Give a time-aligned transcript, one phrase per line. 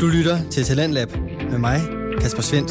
[0.00, 1.08] Du lytter til Talentlab
[1.50, 1.80] med mig,
[2.20, 2.70] Kasper Svendt.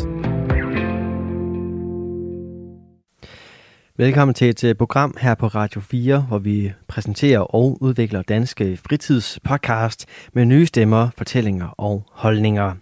[3.98, 8.78] Velkommen til et øh, program her på Radio 4, hvor vi præsenterer og udvikler danske
[8.78, 12.74] fritidspodcast med nye stemmer, fortællinger og holdninger.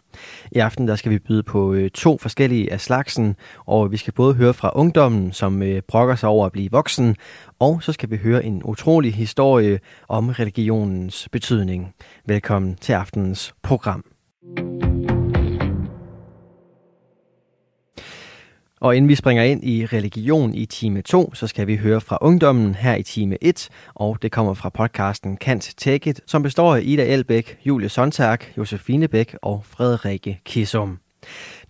[0.51, 3.35] I aften der skal vi byde på øh, to forskellige af slagsen,
[3.65, 7.15] og vi skal både høre fra ungdommen, som øh, brokker sig over at blive voksen,
[7.59, 11.93] og så skal vi høre en utrolig historie om religionens betydning.
[12.25, 14.12] Velkommen til aftenens program.
[18.83, 22.17] Og inden vi springer ind i religion i time 2, så skal vi høre fra
[22.21, 26.75] ungdommen her i time 1, og det kommer fra podcasten Kant Take It, som består
[26.75, 30.99] af Ida Elbæk, Julie Sontag, Josefine Bæk og Frederikke Kissum.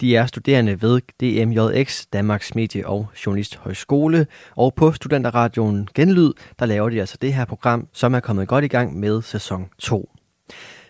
[0.02, 6.90] De er studerende ved DMJX, Danmarks Medie- og Journalisthøjskole, og på Studenterradioen Genlyd, der laver
[6.90, 10.13] de altså det her program, som er kommet godt i gang med sæson 2.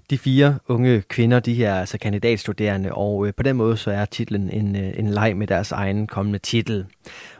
[0.09, 4.05] De fire unge kvinder, de er altså kandidatstuderende, og øh, på den måde så er
[4.05, 6.85] titlen en, øh, en leg med deres egen kommende titel.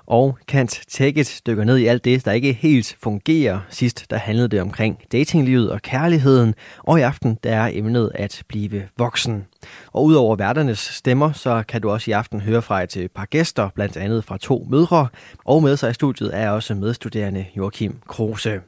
[0.08, 3.60] Og Kant Take dykker ned i alt det, der ikke helt fungerer.
[3.70, 8.44] Sidst der handlede det omkring datinglivet og kærligheden, og i aften der er emnet at
[8.48, 9.46] blive voksen.
[9.94, 13.26] Og udover værternes stemmer, så kan du også i aften høre fra et øh, par
[13.26, 15.08] gæster, blandt andet fra to mødre,
[15.46, 18.62] og med sig i studiet er også medstuderende Joachim Kruse.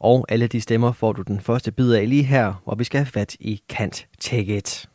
[0.00, 2.98] Og alle de stemmer får du den første bid af lige her, hvor vi skal
[2.98, 4.88] have fat i Kant Take It.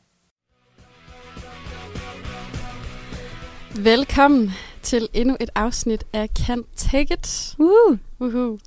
[3.75, 4.51] Velkommen
[4.83, 7.55] til endnu et afsnit af Can't Take It.
[7.57, 7.97] Uh.
[8.19, 8.57] Uhuh.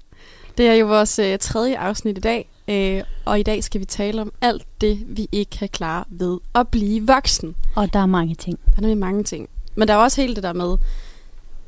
[0.59, 3.85] Det er jo vores øh, tredje afsnit i dag, øh, og i dag skal vi
[3.85, 7.55] tale om alt det, vi ikke kan klare ved at blive voksen.
[7.75, 8.59] Og der er mange ting.
[8.67, 9.49] Der er nemlig mange ting.
[9.75, 10.77] Men der er også helt det der med,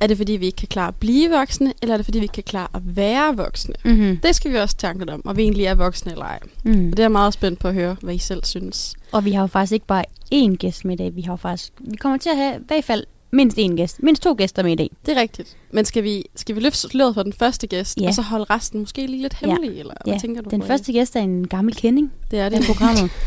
[0.00, 2.24] er det fordi, vi ikke kan klare at blive voksne, eller er det fordi, vi
[2.24, 3.74] ikke kan klare at være voksne?
[3.84, 4.16] Mm-hmm.
[4.16, 6.38] Det skal vi også tænke lidt om, og vi egentlig er voksne eller ej.
[6.64, 6.70] Mm.
[6.70, 8.94] Og det er jeg meget spændt på at høre, hvad I selv synes.
[9.12, 11.16] Og vi har jo faktisk ikke bare én gæst med i dag.
[11.16, 13.04] Vi har faktisk, vi kommer til at have i hvert fald
[13.36, 14.02] mindst én gæst.
[14.02, 14.90] Mindst to gæster med i dag.
[15.06, 15.56] Det er rigtigt.
[15.70, 18.08] Men skal vi, skal vi løfte sløret for den første gæst, Ja.
[18.08, 19.78] og så holde resten måske lige lidt hemmelig, ja.
[19.80, 20.50] eller hvad Ja, tænker du?
[20.50, 22.56] Den første gæst er en gammel kending det er det.
[22.56, 23.10] af programmet.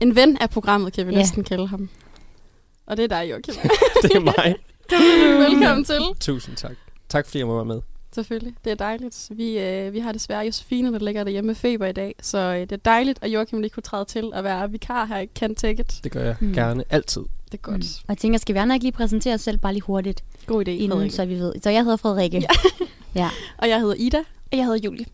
[0.00, 1.18] En ven af programmet, kan vi Ja.
[1.18, 1.88] næsten kalde ham.
[2.86, 3.54] Og det er dig, Joachim.
[4.02, 4.54] det er mig.
[5.50, 6.00] Velkommen til.
[6.20, 6.76] Tusind tak.
[7.08, 7.80] Tak fordi jeg må være med.
[8.14, 8.54] Selvfølgelig.
[8.64, 9.28] Det er dejligt.
[9.30, 12.60] Vi, øh, vi har desværre Josefine, der ligger derhjemme med feber i dag, så øh,
[12.60, 15.54] det er dejligt, at Joachim lige kunne træde til at være vikar her i Can
[15.54, 16.00] Take It.
[16.04, 16.52] Det gør jeg mm.
[16.52, 17.22] gerne altid.
[17.52, 17.76] Det er godt.
[17.76, 18.02] Mm.
[18.02, 20.68] Og jeg tænker, skal vi andre ikke lige præsentere os selv bare lige hurtigt, God
[20.68, 21.12] idé, inden, Frederik.
[21.12, 21.52] så vi ved.
[21.62, 22.38] Så jeg hedder Frederikke.
[22.38, 22.46] Ja.
[23.22, 23.30] ja.
[23.58, 24.18] Og jeg hedder Ida.
[24.52, 25.06] Og jeg hedder Julie.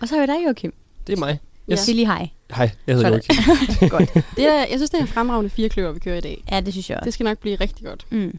[0.00, 0.72] Og så har vi dig, Joachim.
[1.06, 1.40] Det er mig.
[1.68, 1.72] Ja.
[1.72, 1.80] Yes.
[1.80, 2.28] Sig lige hej.
[2.56, 3.10] Hej, jeg hedder.
[3.10, 3.36] Joachim.
[3.98, 4.14] godt.
[4.36, 6.44] Det er, jeg synes, det er en fremragende firekløver, vi kører i dag.
[6.52, 7.04] Ja, det synes jeg også.
[7.04, 8.06] Det skal nok blive rigtig godt.
[8.10, 8.38] Mm.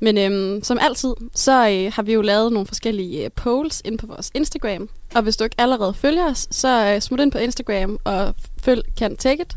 [0.00, 3.98] Men øhm, som altid, så øh, har vi jo lavet nogle forskellige øh, polls ind
[3.98, 4.88] på vores Instagram.
[5.14, 8.82] Og hvis du ikke allerede følger os, så øh, smut ind på Instagram og følg
[8.98, 9.56] Can Take It.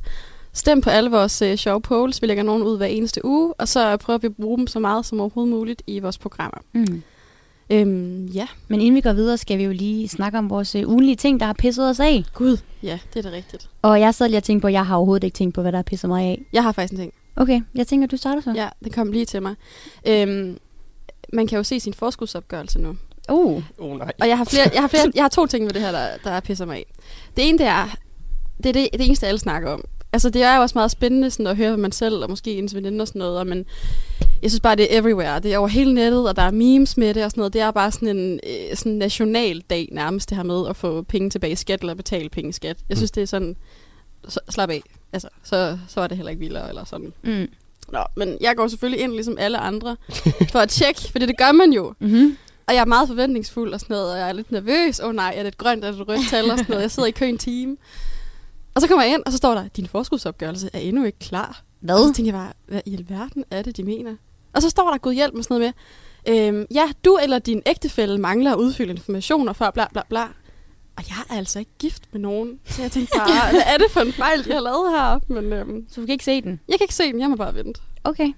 [0.53, 2.22] Stem på alle vores øh, sjove polls.
[2.22, 4.80] Vi lægger nogen ud hver eneste uge, og så prøver vi at bruge dem så
[4.80, 6.58] meget som overhovedet muligt i vores programmer.
[6.74, 7.03] Mm.
[7.69, 10.90] Øhm, ja, Men inden vi går videre, skal vi jo lige snakke om vores øh,
[10.90, 12.24] ugenlige ting, der har pisset os af.
[12.34, 12.58] gud.
[12.84, 13.69] Ja, det er da rigtigt.
[13.81, 15.72] Og jeg sad lige og tænkte på, at jeg har overhovedet ikke tænkt på, hvad
[15.72, 16.41] der har pisset mig af.
[16.53, 17.14] Jeg har faktisk en ting.
[17.35, 18.53] Okay, jeg tænker, du starter så.
[18.56, 19.56] Ja, det kom lige til mig.
[20.08, 20.58] Øhm,
[21.34, 22.96] man kan jo se sin forskudsopgørelse nu.
[23.31, 24.12] Uh, Oh nej.
[24.22, 26.08] Og jeg har, flere, jeg, har flere, jeg har to ting ved det her, der,
[26.24, 26.85] der pisser mig af.
[27.38, 27.96] Det ene, det er,
[28.58, 29.84] det er det, det eneste, alle snakker om.
[30.13, 32.57] Altså, det er jo også meget spændende sådan, at høre, hvad man selv, og måske
[32.57, 33.66] ens veninde og sådan noget, og men
[34.41, 35.40] jeg synes bare, det er everywhere.
[35.40, 37.53] Det er over hele nettet, og der er memes med det og sådan noget.
[37.53, 41.02] Det er bare sådan en øh, sådan national dag nærmest, det her med at få
[41.02, 42.78] penge tilbage i skat, eller betale penge i skat.
[42.90, 43.56] Jeg synes, det er sådan,
[44.28, 44.81] så, slap af.
[45.13, 47.13] Altså, så, så er det heller ikke vildere, eller sådan.
[47.23, 47.47] mm.
[47.91, 49.96] Nå, men jeg går selvfølgelig ind, ligesom alle andre,
[50.52, 51.94] for at tjekke, for det gør man jo.
[52.00, 52.38] Mm-hmm.
[52.68, 55.00] Og jeg er meget forventningsfuld og sådan noget, og jeg er lidt nervøs.
[55.00, 56.81] Åh oh, nej, er det et grønt, er det et rødt tal og sådan noget.
[56.81, 57.78] Jeg sidder i kø en time.
[58.75, 61.47] Og så kommer jeg ind, og så står der, din forskudsopgørelse er endnu ikke klar.
[61.47, 62.07] Og Hvad?
[62.07, 64.16] så tænker jeg bare, hvad i alverden er det, de mener?
[64.53, 65.73] Og så står der Gud hjælp med sådan noget
[66.28, 70.23] med, øhm, ja, du eller din ægtefælle mangler at udfylde informationer for bla bla bla.
[70.97, 72.59] Og jeg er altså ikke gift med nogen.
[72.66, 75.19] Så jeg tænkte bare, hvad er det for en fejl, de har lavet her?
[75.28, 76.59] Men øhm, Så du kan ikke se den?
[76.67, 77.81] jeg kan ikke se den, jeg må bare vente.
[78.03, 78.34] Okay.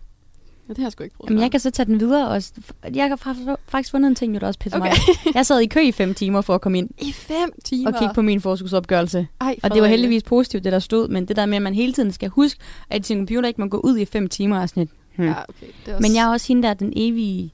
[0.67, 1.29] Ja, det har jeg sgu ikke prøvet.
[1.29, 1.43] Jamen, før.
[1.43, 2.51] jeg kan så tage den videre også.
[2.93, 4.89] Jeg har fa- faktisk fundet en ting, der også pisser Okay.
[5.25, 5.35] mig.
[5.35, 7.91] Jeg sad i kø i fem timer for at komme ind I fem timer.
[7.91, 9.27] og kigge på min forskudsopgørelse.
[9.41, 11.73] Ej, Og det var heldigvis positivt, det der stod, men det der med, at man
[11.73, 12.59] hele tiden skal huske,
[12.89, 14.91] at sin computer ikke må gå ud i fem timer og sådan lidt.
[15.15, 15.25] Hmm.
[15.25, 15.67] Ja, okay.
[15.85, 16.01] Det er også...
[16.07, 17.53] Men jeg er også hende der, den evige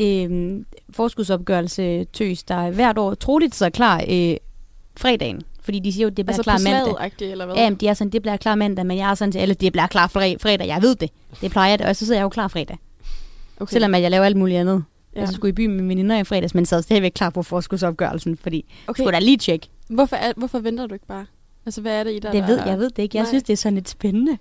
[0.00, 0.60] øh,
[0.90, 4.36] forskudsopgørelse tøs, der hvert år troligt så klar øh,
[4.96, 5.42] fredagen.
[5.68, 6.58] Fordi de siger jo, at det bliver altså klar
[6.98, 7.30] mandag.
[7.32, 7.54] eller hvad?
[7.56, 9.72] Ja, de er sådan, det bliver klar mandag, men jeg er sådan til alle, det
[9.72, 10.66] bliver klar fre- fredag.
[10.66, 11.10] Jeg ved det.
[11.40, 12.78] Det plejer jeg det, og så sidder jeg jo klar fredag.
[13.60, 13.72] okay.
[13.72, 14.74] Selvom at jeg laver alt muligt andet.
[14.74, 15.16] Ja.
[15.16, 15.20] Ja.
[15.20, 18.64] Altså skulle i byen med veninder i fredags, men sad stadigvæk klar på forskudsopgørelsen, fordi
[18.86, 19.02] okay.
[19.02, 19.68] skulle da lige tjekke.
[19.88, 21.26] Hvorfor, er, hvorfor venter du ikke bare?
[21.66, 23.16] Altså, hvad er det i dig, Det der ved jeg ved det ikke.
[23.16, 23.28] Jeg Nej.
[23.30, 24.38] synes, det er sådan lidt spændende.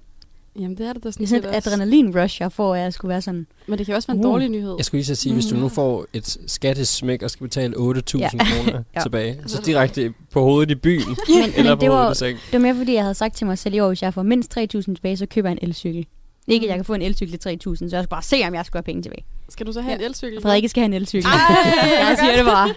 [0.59, 2.85] Jamen, det er det da sådan Det er sådan set et adrenalin-rush, jeg får af
[2.85, 3.47] at skulle være sådan.
[3.67, 4.31] Men det kan jo også være en Uh.
[4.31, 4.73] dårlig nyhed.
[4.77, 5.61] Jeg skulle lige så sige, hvis du Mm.
[5.61, 8.29] nu får et skattesmæk og skal betale 8.000 Ja.
[8.29, 9.01] kroner Ja.
[9.01, 12.19] tilbage, så direkte på hovedet i byen, Men, eller men på det, var, hovedet i
[12.19, 12.37] seng.
[12.45, 14.23] det var mere fordi, jeg havde sagt til mig selv i år, hvis jeg får
[14.23, 16.05] mindst 3.000 tilbage, så køber jeg en elcykel.
[16.47, 18.55] Ikke, at jeg kan få en elcykel til 3.000, så jeg skal bare se, om
[18.55, 19.25] jeg skal have penge tilbage.
[19.49, 20.41] Skal du så have en elcykel?
[20.41, 21.27] Frederik skal have en elcykel.
[21.27, 21.39] Ej,
[22.09, 22.69] jeg siger det bare.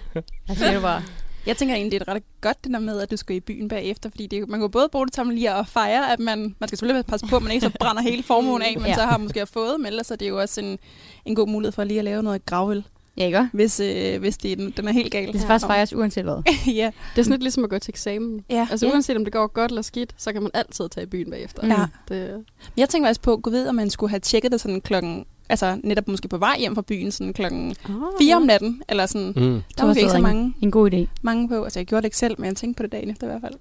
[0.49, 1.03] Jeg siger det bare.
[1.51, 3.69] Jeg tænker egentlig, det er ret godt det der med, at du skal i byen
[3.69, 6.69] bagefter, fordi det, man kan både bruge det til lige at fejre, at man, man
[6.69, 8.95] skal selvfølgelig passe på, at man ikke så brænder hele formuen af, men Ja.
[8.95, 10.79] så har man måske fået, men ellers er det jo også en,
[11.25, 12.85] en god mulighed for lige at lave noget gravøl,
[13.17, 13.49] Ja, ikke?
[13.53, 15.27] hvis, øh, hvis det, er den- den er helt gal.
[15.33, 16.43] Det skal faktisk fejres uanset hvad.
[16.67, 16.91] ja.
[17.15, 18.45] Det er sådan lidt ligesom at gå til eksamen.
[18.51, 18.67] ja.
[18.71, 18.93] Altså Ja.
[18.93, 21.67] uanset om det går godt eller skidt, så kan man altid tage i byen bagefter.
[21.67, 21.87] Ja.
[22.09, 22.45] Det,
[22.77, 25.81] jeg tænker faktisk på, gå ved, om man skulle have tjekket det sådan klokken, altså
[25.85, 29.27] netop måske på vej hjem fra byen, sådan klokken oh, 4 om natten, eller sådan.
[29.27, 29.33] Mm.
[29.43, 31.07] Der var måske ikke så mange, En god idé.
[31.23, 31.65] mange på.
[31.65, 33.41] Altså, jeg gjorde det ikke selv, men jeg tænkte på det dagen efter i hvert
[33.41, 33.55] fald.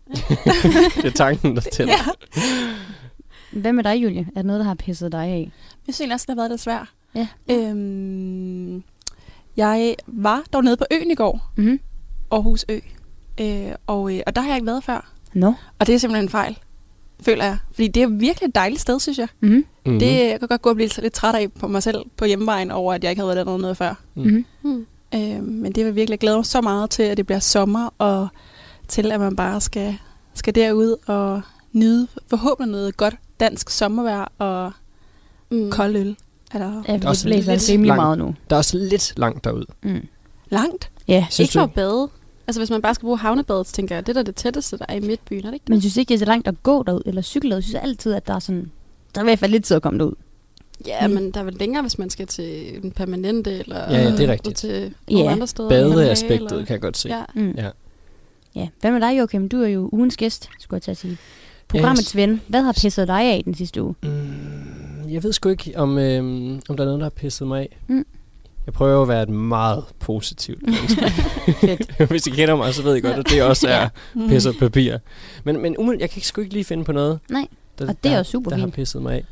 [1.03, 1.93] Det er tanken, der tæller.
[1.93, 2.39] Ja.
[3.59, 4.21] Hvad med dig, Julie?
[4.21, 5.51] Er det noget, der har pisset dig af?
[5.87, 6.87] Jeg synes også, det har været lidt svært.
[7.15, 7.27] Ja.
[7.51, 8.83] Øhm,
[9.57, 11.79] jeg var dog nede på øen i går, Mhm.
[12.31, 12.79] Aarhus Ø.
[13.41, 15.11] Øh, og, øh, og der har jeg ikke været før.
[15.33, 15.53] Nå.
[15.79, 16.57] Og det er simpelthen en fejl,
[17.21, 17.57] føler jeg.
[17.71, 19.27] Fordi det er virkelig et dejligt sted, synes jeg.
[19.39, 19.51] Mhm.
[19.51, 19.99] Mm-hmm.
[19.99, 22.71] Det jeg kan godt gå og blive lidt træt af på mig selv på hjemmevejen
[22.71, 23.93] over, at jeg ikke havde været dernede noget før.
[24.15, 24.45] Mhm.
[24.61, 24.85] Hmm.
[25.15, 28.27] Øh, men det vil virkelig glæde mig så meget til, at det bliver sommer, og
[28.87, 29.97] til, at man bare skal,
[30.33, 31.41] skal derud og
[31.73, 34.71] nyde forhåbentlig noget godt dansk sommervejr og
[35.51, 35.71] Mm.
[35.71, 36.15] kold øl.
[36.53, 38.01] Er der Ja, det også blæser lidt rimelig langt.
[38.01, 38.35] meget nu.
[38.49, 39.65] Der er også lidt langt derud.
[39.83, 40.07] Mm.
[40.49, 40.91] langt?
[41.07, 42.09] Ja, Synes Ikke du for at bade.
[42.49, 44.77] Altså hvis man bare skal bruge havnebadet, så tænker jeg, det er da det tætteste,
[44.77, 45.69] der er i midtbyen, er det ikke det?
[45.69, 47.57] men synes ikke, det er så langt at gå derud, eller cykle derud.
[47.57, 48.71] Jeg synes altid, at der er sådan...
[49.15, 50.13] Der er i hvert fald lidt tid at komme derud.
[50.87, 51.13] Ja, Mm.
[51.13, 54.19] men der er vel længere, hvis man skal til en permanente, eller Ja, ja, det
[54.19, 54.57] er rigtigt.
[54.57, 55.31] til Ja.
[55.31, 55.69] andre steder.
[55.69, 57.09] Badeaspektet Eller- kan jeg godt se.
[57.09, 57.23] Ja.
[57.35, 57.53] Mm.
[57.57, 57.69] Ja.
[58.55, 58.67] ja.
[58.81, 59.49] Hvad med dig, Joachim?
[59.49, 61.17] Du er jo ugens gæst, skulle jeg til at sige.
[61.67, 62.41] Programmets ven.
[62.47, 63.95] Hvad har pisset dig af den sidste uge?
[64.03, 67.59] Mm, jeg ved sgu ikke, om, øhm, om der er noget, der har pisset mig
[67.61, 67.77] af.
[67.87, 68.05] Mm.
[68.69, 71.11] Jeg prøver at være et meget positivt menneske.
[71.61, 71.95] Fedt.
[72.11, 74.29] Hvis I kender mig, så ved I godt, at det også er Mm.
[74.29, 74.97] pis og papir.
[75.43, 77.47] Men, men umiddelbart, jeg kan sgu ikke lige finde på noget, Nej,
[77.79, 78.73] der, og det er der, også super der har fint.
[78.75, 79.23] pisset mig af.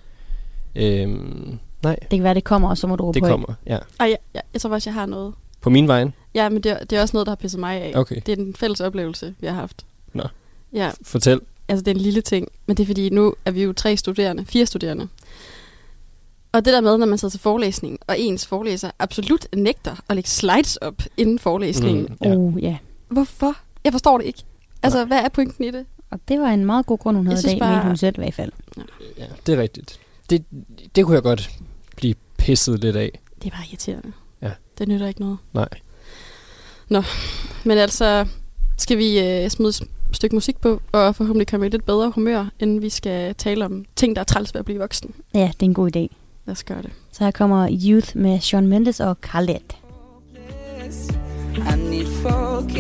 [0.75, 3.31] Øhm, nej, Det kan være, det kommer, og så må du råbe det højt.
[3.31, 3.53] kommer.
[3.67, 3.77] Ja.
[3.99, 5.33] Ej, jeg, jeg, jeg tror faktisk, jeg har noget.
[5.61, 6.13] På min vejen?
[6.35, 7.91] Ja, men det, er- det er også noget, der har pisset mig af.
[7.95, 9.85] Okay, Det er en fælles oplevelse, vi har haft.
[10.13, 10.23] Nå.
[10.73, 11.39] Ja, fortæl.
[11.67, 13.97] altså det er en lille ting, men det er fordi, nu er vi jo tre
[13.97, 15.07] studerende, fire studerende.
[16.57, 20.15] Og det der med, når man sidder til forelæsning, og ens forelæser absolut nægter at
[20.15, 22.03] lægge slides op inden forelæsningen.
[22.03, 22.17] Mm.
[22.23, 22.35] Ja.
[22.35, 22.77] Oh, ja.
[23.07, 23.55] Hvorfor?
[23.83, 24.43] Jeg forstår det ikke.
[24.83, 25.85] Altså, hvad er pointen i det?
[26.11, 28.15] Og det var en meget god grund, hun Jeg havde i dag, bare- hun selv
[28.17, 28.51] i hvert fald.
[29.17, 29.99] Ja, det er rigtigt.
[30.29, 30.45] Det,
[30.95, 31.49] det kunne jeg godt
[31.95, 33.19] blive pisset lidt af.
[33.43, 34.11] Det er bare irriterende.
[34.41, 34.51] Ja.
[34.77, 35.37] Det nytter ikke noget.
[35.53, 35.69] Nej.
[36.89, 37.03] Nå,
[37.65, 38.25] men altså,
[38.77, 39.81] skal vi øh, smide et
[40.11, 43.85] stykke musik på, og forhåbentlig komme i lidt bedre humør, inden vi skal tale om
[43.95, 45.13] ting, der er træls ved at blive voksen.
[45.33, 46.15] Ja, det er en god idé.
[46.47, 46.91] Lad os gøre det.
[47.11, 49.73] Så her kommer Youth med Sean Mendes og Khaled.
[51.57, 52.77] I need focus.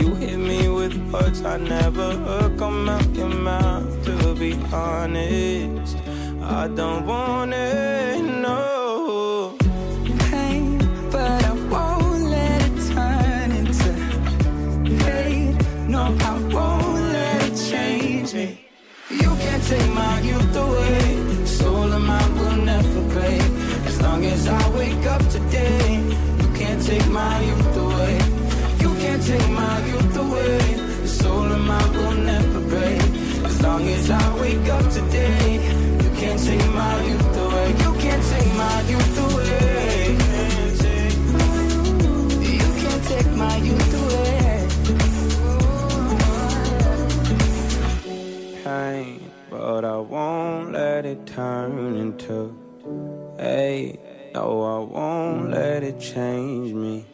[0.00, 4.04] You hit me with words I never heard come out your mouth.
[4.04, 5.96] To be honest,
[6.42, 8.58] I don't want it, no.
[10.30, 10.78] Pain,
[11.12, 13.90] but I won't let it turn into
[15.04, 15.56] hate.
[15.88, 18.46] No, I won't let it change me.
[19.10, 21.07] You can't take my youth away.
[21.88, 23.42] Soul of mine will never break.
[23.86, 26.04] As long as I wake up today,
[26.42, 28.18] you can't take my youth away.
[28.82, 30.58] You can't take my youth away.
[31.00, 33.00] The soul of mine will never break.
[33.42, 35.54] As long as I wake up today,
[36.02, 37.68] you can't take my youth away.
[37.82, 39.07] You can't take my youth
[51.08, 52.54] it turn into
[53.38, 53.98] hate.
[54.34, 57.07] No, I won't let it change me.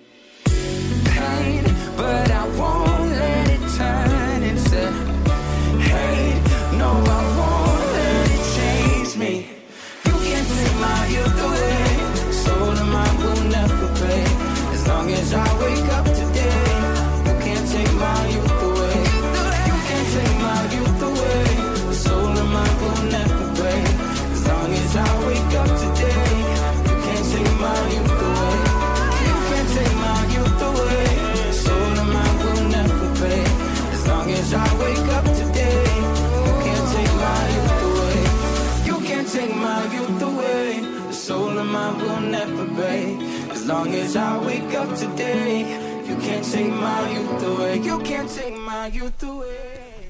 [43.85, 45.61] Long as I wake up today,
[46.09, 47.77] you can't take my youth away.
[47.77, 50.07] You can't take my youth away.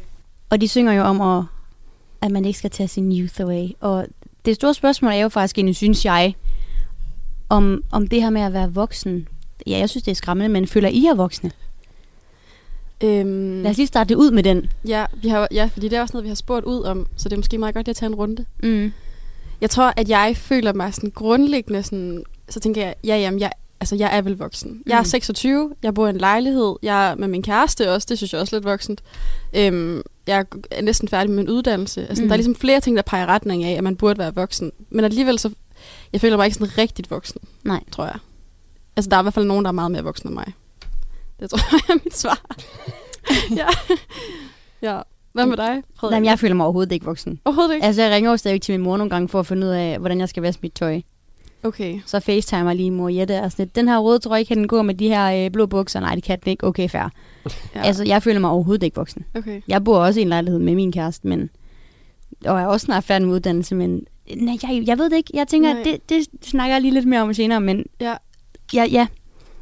[0.50, 1.44] Og de synger jo om, at,
[2.20, 3.68] at man ikke skal tage sin youth away.
[3.80, 4.06] Og
[4.44, 6.34] det store spørgsmål er jo faktisk egentlig, synes jeg,
[7.48, 9.28] om, om det her med at være voksen.
[9.66, 11.50] Ja, jeg synes, det er skræmmende, men føler I jer voksne?
[13.04, 14.70] Øhm, Lad os lige starte det ud med den.
[14.88, 17.28] ja, vi har, ja, fordi det er også noget, vi har spurgt ud om, så
[17.28, 18.44] det er måske meget godt at tage en runde.
[18.62, 18.92] Mm.
[19.60, 23.50] Jeg tror, at jeg føler mig sådan grundlæggende sådan, så tænker jeg, ja, jamen, jeg,
[23.84, 24.82] altså, jeg er vel voksen.
[24.86, 25.04] Jeg er Mm.
[25.04, 28.40] 26, jeg bor i en lejlighed, jeg er med min kæreste også, det synes jeg
[28.40, 29.02] også er lidt voksent.
[29.56, 32.06] Øhm, jeg er næsten færdig med min uddannelse.
[32.08, 32.28] Altså, Mm.
[32.28, 34.72] Der er ligesom flere ting, der peger i retning af, at man burde være voksen.
[34.90, 35.50] Men alligevel så,
[36.12, 37.80] jeg føler mig ikke sådan rigtigt voksen, Nej.
[37.92, 38.16] tror jeg.
[38.96, 40.52] Altså, der er i hvert fald nogen, der er meget mere voksen end mig.
[41.40, 42.40] Det tror jeg er mit svar.
[43.60, 43.66] ja.
[44.82, 45.00] ja.
[45.32, 46.14] Hvad med dig, Frederik?
[46.14, 47.40] Jamen, jeg føler mig overhovedet ikke voksen.
[47.44, 47.86] Overhovedet ikke?
[47.86, 49.98] Altså, jeg ringer jo stadig til min mor nogle gange for at finde ud af,
[49.98, 51.00] hvordan jeg skal vaske mit tøj.
[51.64, 52.00] Okay.
[52.06, 54.82] Så facetimer lige mor Jette og sådan lidt, den her røde trøje, kan den gå
[54.82, 56.00] med de her øh, blå bukser?
[56.00, 56.66] Nej, det kan den ikke.
[56.66, 57.08] Okay, fair.
[57.74, 57.82] Ja.
[57.82, 59.24] Altså, jeg føler mig overhovedet ikke voksen.
[59.34, 59.60] okay.
[59.68, 61.50] Jeg bor også i en lejlighed med min kæreste, men...
[62.44, 64.06] Og jeg er også snart færdig med uddannelse, men...
[64.36, 65.30] Nej, jeg, jeg ved det ikke.
[65.34, 65.82] Jeg tænker, Nej.
[65.82, 67.86] det, det snakker jeg lige lidt mere om senere, men...
[68.00, 68.14] Ja.
[68.74, 69.06] Ja, ja.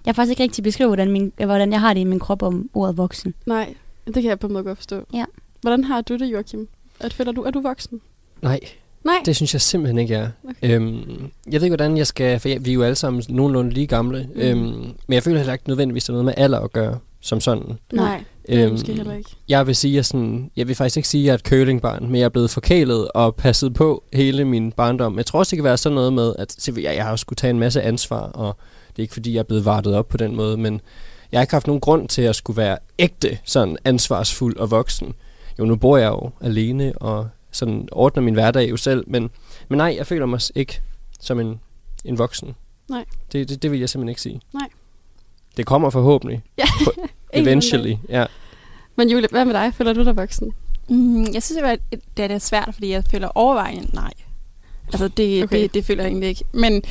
[0.05, 2.43] Jeg har faktisk ikke rigtig beskrevet, hvordan, min, hvordan jeg har det i min krop
[2.43, 3.35] om ordet voksen.
[3.47, 3.75] Nej,
[4.07, 5.05] det kan jeg på en måde godt forstå.
[5.15, 5.25] Ja.
[5.61, 6.69] Hvordan har du det, Joachim?
[7.01, 8.01] At føler du, er du voksen?
[8.43, 8.61] Nej,
[9.05, 9.15] Nej.
[9.27, 10.29] det synes jeg simpelthen ikke er.
[10.49, 10.75] Okay.
[10.75, 12.41] Øhm, jeg ved ikke, hvordan jeg skal...
[12.41, 14.29] For jeg, vi er jo alle sammen nogenlunde lige gamle.
[14.35, 14.41] Mm.
[14.41, 14.59] Øhm,
[15.07, 17.41] men jeg føler heller ikke nødvendigvis, at det er noget med alder at gøre, som
[17.41, 17.63] sådan.
[17.93, 19.31] Nej, det jeg Øhm, måske heller ikke.
[19.49, 22.07] Jeg vil sige, at sådan, jeg vil faktisk ikke sige, at jeg er et curlingbarn,
[22.07, 25.17] men jeg er blevet forkælet og passet på hele min barndom.
[25.17, 27.51] Jeg tror også, det kan være sådan noget med, at jeg, jeg har skulle tage
[27.51, 28.57] en masse ansvar, og
[28.89, 30.81] det er ikke fordi, jeg er blevet vartet op på den måde, men
[31.33, 35.13] jeg har ikke haft nogen grund til at skulle være ægte sådan ansvarsfuld og voksen.
[35.59, 39.31] Jo, nu bor jeg jo alene og sådan ordner min hverdag jo selv, men,
[39.69, 40.81] men nej, jeg føler mig ikke
[41.21, 41.61] som en,
[42.05, 42.55] en voksen.
[42.89, 43.05] Nej.
[43.33, 44.41] Det, det, det vil jeg simpelthen ikke sige.
[44.53, 44.69] Nej.
[45.57, 46.43] Det kommer forhåbentlig.
[46.59, 47.41] Ja.
[47.41, 48.27] Eventually, ja.
[48.97, 49.75] Men Julie, hvad med dig?
[49.75, 50.53] Føler du dig voksen?
[50.89, 54.13] Mm, jeg synes, det er, det er svært, fordi jeg føler overvejende nej.
[54.87, 55.63] Altså, det, Okay.
[55.63, 56.45] det, det føler jeg egentlig ikke.
[56.53, 56.83] Men,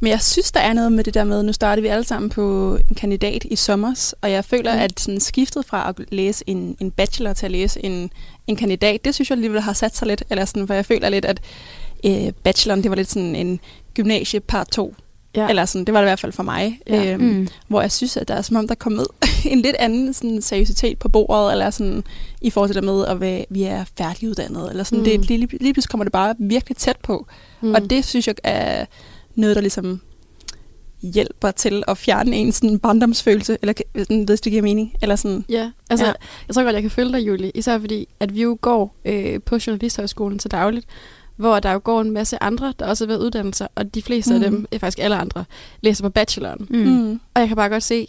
[0.00, 2.30] men jeg synes, der er noget med det der med, nu starter vi alle sammen
[2.30, 4.80] på en kandidat i sommers, og jeg føler, Mm.
[4.80, 8.10] at sådan skiftet fra at læse en, en bachelor til at læse en,
[8.46, 11.08] en kandidat, det synes jeg alligevel har sat sig lidt, eller sådan, for jeg føler
[11.08, 11.40] lidt, at
[12.04, 13.60] øh, bacheloren, det var lidt sådan en
[13.94, 14.94] gymnasie part 2.
[15.36, 15.48] Ja.
[15.48, 16.80] Eller sådan, det var det i hvert fald for mig.
[16.86, 17.12] Ja.
[17.12, 17.48] Øhm, Mm.
[17.68, 19.06] hvor jeg synes, at der er som om, der er kommet
[19.52, 22.04] en lidt anden sådan, seriøsitet på bordet, eller sådan
[22.40, 24.98] i forhold til det med, at vi- vi er færdiguddannet, eller sådan.
[24.98, 25.04] Mm.
[25.04, 27.26] Det, lige, lige pludselig kommer det bare virkelig tæt på.
[27.60, 27.74] Mm.
[27.74, 28.84] Og det synes jeg er
[29.34, 30.00] noget, der ligesom
[31.02, 35.44] hjælper til at fjerne en sådan barndomsfølelse, eller sådan, hvis det giver mening, eller sådan.
[35.48, 36.06] Ja, altså.
[36.06, 36.12] Ja.
[36.48, 37.50] jeg tror godt, jeg kan følge dig, Julie.
[37.54, 40.86] Især fordi, at vi jo går øh, på Journalisthøjskolen til dagligt,
[41.40, 44.34] hvor der jo går en masse andre, der også har været uddannelser, og de fleste
[44.38, 44.42] mm.
[44.44, 44.56] af Mm.
[44.56, 45.44] dem, øh, faktisk alle andre,
[45.80, 46.66] læser på bacheloren.
[46.70, 46.78] Mm.
[46.78, 47.12] Mm.
[47.34, 48.06] Og jeg kan bare godt se,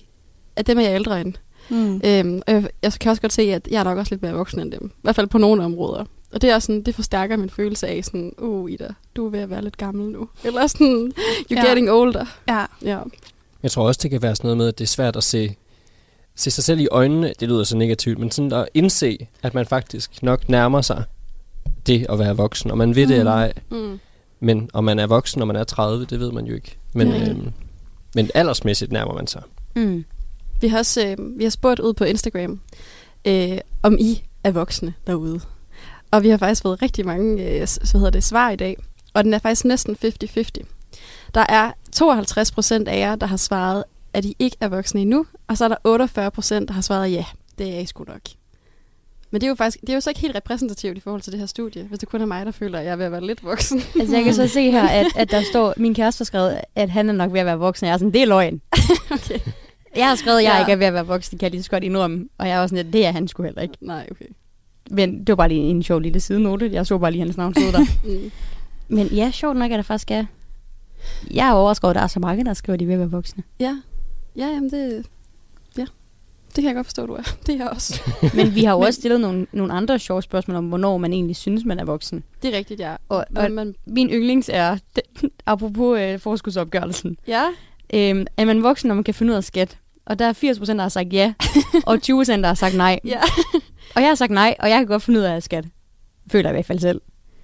[0.55, 1.33] at dem er jeg ældre end.
[1.69, 2.01] Mm.
[2.05, 4.33] Øhm, og jeg, jeg kan også godt se, at jeg er nok også lidt mere
[4.33, 4.87] voksen end dem.
[4.87, 6.05] I hvert fald på nogle områder.
[6.33, 9.29] Og det er også sådan, det forstærker min følelse af sådan, uh Ida, du er
[9.29, 10.27] ved at være lidt gammel nu.
[10.45, 11.65] Eller sådan, you're Ja.
[11.67, 12.25] getting older.
[12.49, 12.65] Ja.
[12.81, 12.99] Ja.
[13.63, 15.55] Jeg tror også, det kan være sådan noget med, at det er svært at se,
[16.35, 17.33] se sig selv i øjnene.
[17.39, 21.03] Det lyder så negativt, men sådan at indse, at man faktisk nok nærmer sig
[21.87, 22.71] det at være voksen.
[22.71, 23.19] Og man ved det Mm.
[23.19, 23.53] eller ej.
[23.71, 23.99] Mm.
[24.39, 26.77] Men om man er voksen, når man er 30, det ved man jo ikke.
[26.93, 27.29] Men, Nej.
[27.29, 27.51] øhm,
[28.15, 29.41] men aldersmæssigt nærmer man sig.
[29.75, 30.05] Mm.
[30.61, 32.59] Vi har også øh, vi har spurgt ud på Instagram,
[33.25, 35.39] øh, om I er voksne derude.
[36.11, 38.77] Og vi har faktisk fået rigtig mange øh, s- hvad hedder det, svar i dag.
[39.13, 40.65] Og den er faktisk næsten 50-50.
[41.33, 43.83] Der er 52 procent af jer, der har svaret,
[44.13, 45.25] at I ikke er voksne endnu.
[45.47, 47.25] Og så er der 48 procent, der har svaret, ja,
[47.57, 48.21] det er I sgu nok.
[49.31, 51.31] Men det er jo faktisk det er jo så ikke helt repræsentativt i forhold til
[51.31, 53.11] det her studie, hvis det kun er mig, der føler, at jeg er ved at
[53.11, 53.81] være lidt voksen.
[53.99, 56.89] Altså, jeg kan så se her, at, at der står, min kæreste har skrevet, at
[56.89, 57.85] han er nok ved at være voksen.
[57.87, 58.61] Jeg er sådan, det er løgn.
[59.11, 59.39] okay.
[59.95, 60.59] Jeg har skrevet, at jeg Ja.
[60.59, 62.27] ikke er ved at være voksen, kan jeg lige så godt indrømme.
[62.37, 63.73] Og jeg er også sådan, at det er han sgu heller ikke.
[63.81, 64.25] Nej, okay.
[64.91, 66.69] Men det var bare lige en sjov lille sidenote.
[66.73, 67.85] Jeg så bare lige hans navn stod der.
[68.03, 68.31] Mm.
[68.95, 70.25] Men ja, sjovt nok, at der faktisk er...
[71.33, 73.11] Jeg er overrasket over, at der er så mange, der skriver, at de vil være
[73.11, 73.43] voksne.
[73.59, 73.77] Ja.
[74.37, 75.05] Ja, jamen det...
[76.55, 77.21] Det kan jeg godt forstå, du er.
[77.45, 78.01] Det er jeg også.
[78.35, 81.13] Men vi har jo Men- også stillet nogle, nogle andre sjove spørgsmål om, hvornår man
[81.13, 82.23] egentlig synes, man er voksen.
[82.41, 82.95] Det er rigtigt, ja.
[83.09, 84.77] Og, Men og man, min yndlings er,
[85.45, 87.43] apropos øh, forskudsopgørelsen, ja,
[87.93, 89.77] øh, er man voksen, når man kan finde ud af skat?
[90.05, 91.33] Og der er 80 procent, der har sagt ja,
[91.85, 92.99] og 20 procent, der har sagt nej.
[93.05, 93.19] ja.
[93.95, 95.65] Og jeg har sagt nej, og jeg kan godt finde ud af skat.
[96.31, 97.01] Føler jeg i hvert fald selv.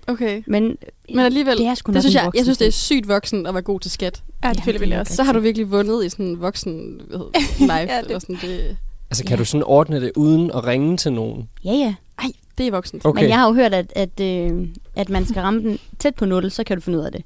[0.07, 0.43] Okay.
[0.47, 0.77] Men,
[1.09, 3.53] Men alligevel, det er sgu det synes jeg, jeg synes, det er sygt voksen at
[3.53, 4.23] være god til skat.
[4.43, 5.15] Ja, det Ja, føler det vi er også.
[5.15, 7.93] Så har du virkelig vundet i sådan en voksen hvad hedder life.
[7.93, 8.21] Ja, det- det.
[8.21, 8.77] Sådan, det,
[9.09, 9.35] Altså, kan Ja.
[9.39, 11.49] du sådan ordne det uden at ringe til nogen?
[11.65, 11.95] Ja, ja.
[12.19, 13.05] ej, det er voksent.
[13.05, 13.21] Okay.
[13.21, 16.25] Men jeg har jo hørt, at, at, øh, at man skal ramme den tæt på
[16.25, 17.21] 0, så kan du finde ud af det.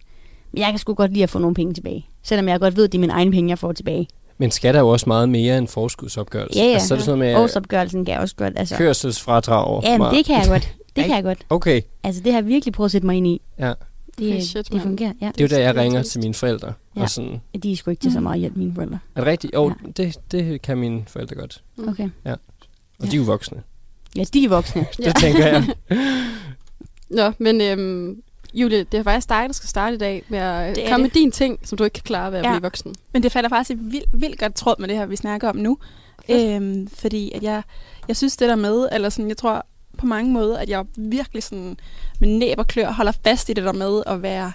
[0.51, 2.05] Men jeg kan sgu godt lide at få nogle penge tilbage.
[2.23, 4.07] Selvom jeg godt ved, at det er mine egne penge, jeg får tilbage.
[4.38, 6.59] Men skat er jo også meget mere end forskudsopgørelse.
[6.59, 6.73] Ja, ja.
[6.73, 8.53] Altså, så er det sådan med Årsopgørelsen kan jeg også godt.
[8.55, 9.83] Altså, kørselsfradrag.
[9.83, 10.73] ja, men det kan jeg godt.
[10.95, 11.38] Det kan jeg godt.
[11.50, 13.41] Okay, Altså, det har jeg virkelig prøvet at sætte mig ind i.
[13.59, 13.73] ja.
[14.18, 15.27] Det, Okay, shit, det fungerer, ja.
[15.27, 16.74] Det er jo der, jeg Det er ringer til mine forældre.
[16.96, 17.01] Ja.
[17.01, 19.00] Og sådan, De er sgu ikke til så meget hjælp, mine forældre.
[19.15, 19.53] er det rigtigt?
[19.53, 19.91] Jo, Ja.
[20.03, 21.63] det, det kan mine forældre godt.
[21.88, 22.03] Okay.
[22.03, 22.36] Og Ja.
[23.06, 23.63] de er jo voksne.
[24.15, 24.86] Ja, de er voksne.
[25.06, 25.68] Det tænker jeg.
[27.10, 28.22] Nå, men øhm,
[28.53, 31.03] Julie, det er faktisk dig, der skal starte i dag med at Det er komme
[31.06, 31.13] det.
[31.15, 32.51] med dine ting, som du ikke kan klare ved at Ja.
[32.51, 32.96] blive voksen.
[33.13, 35.56] Men det falder faktisk i vildt, vildt godt tråd med det her, vi snakker om
[35.56, 35.77] nu.
[36.30, 37.63] Øhm, fordi at jeg,
[38.08, 39.65] jeg synes det der med, eller sådan, jeg tror
[40.01, 41.77] på mange måder, at jeg virkelig sådan
[42.20, 44.51] med næb og klør holder fast i det der med at være,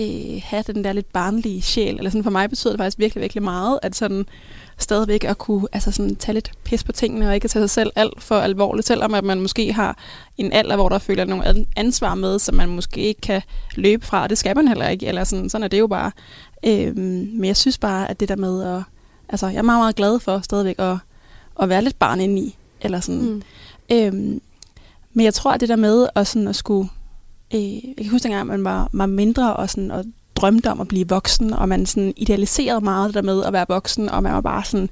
[0.00, 1.96] øh, have den der lidt barnlige sjæl.
[1.96, 4.26] Eller sådan, for mig betyder det faktisk virkelig, virkelig meget, at sådan
[4.78, 7.92] stadigvæk at kunne altså sådan, tage lidt pis på tingene, og ikke tage sig selv
[7.96, 9.98] alt for alvorligt, selvom at man måske har
[10.38, 13.42] en alder, hvor der føler nogle ansvar med, som man måske ikke kan
[13.76, 16.12] løbe fra, det skal man heller ikke, eller sådan, sådan er det jo bare.
[16.66, 18.82] Øhm, men jeg synes bare, at det der med at,
[19.28, 20.96] altså jeg er meget, meget glad for stadigvæk at,
[21.62, 23.42] at være lidt barn inde i, eller sådan, Mm.
[23.92, 24.40] Øhm,
[25.14, 26.88] men jeg tror, at det der med at, sådan at skulle...
[27.54, 30.04] Øh, jeg kan huske dengang, man var, var mindre og, sådan, og
[30.36, 33.66] drømte om at blive voksen, og man sådan idealiserede meget det der med at være
[33.68, 34.88] voksen, og man var bare sådan,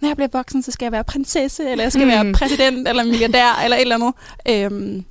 [0.00, 2.10] når jeg bliver voksen, så skal jeg være prinsesse, eller jeg skal mm.
[2.10, 2.32] være Mm.
[2.32, 4.14] præsident, eller milliardær, eller et eller andet.
[4.48, 5.04] Øhm,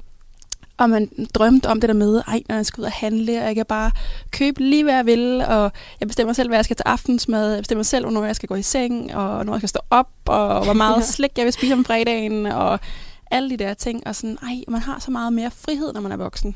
[0.78, 3.46] og man drømte om det der med, ej, når jeg skal ud og handle, og
[3.46, 3.92] jeg kan bare
[4.32, 7.62] købe lige, hvad jeg vil, og jeg bestemmer selv, hvad jeg skal til aftensmad, jeg
[7.62, 10.64] bestemmer selv, hvornår jeg skal gå i seng, og hvornår jeg skal stå op, og
[10.64, 12.80] hvor meget slik jeg vil spise om fredagen, og
[13.34, 16.12] alle de der ting, og sådan, ej, man har så meget mere frihed, når man
[16.12, 16.56] er voksen.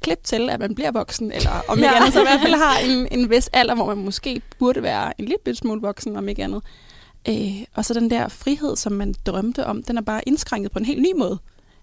[0.00, 1.96] Klip til, at man bliver voksen, eller om ikke Ja.
[1.96, 5.12] andet, så i hvert fald har en, en vis alder, hvor man måske burde være
[5.20, 6.62] en lille smule voksen, om ikke andet.
[7.28, 10.78] Øh, og så den der frihed, som man drømte om, den er bare indskrænket på
[10.78, 11.38] en helt ny måde.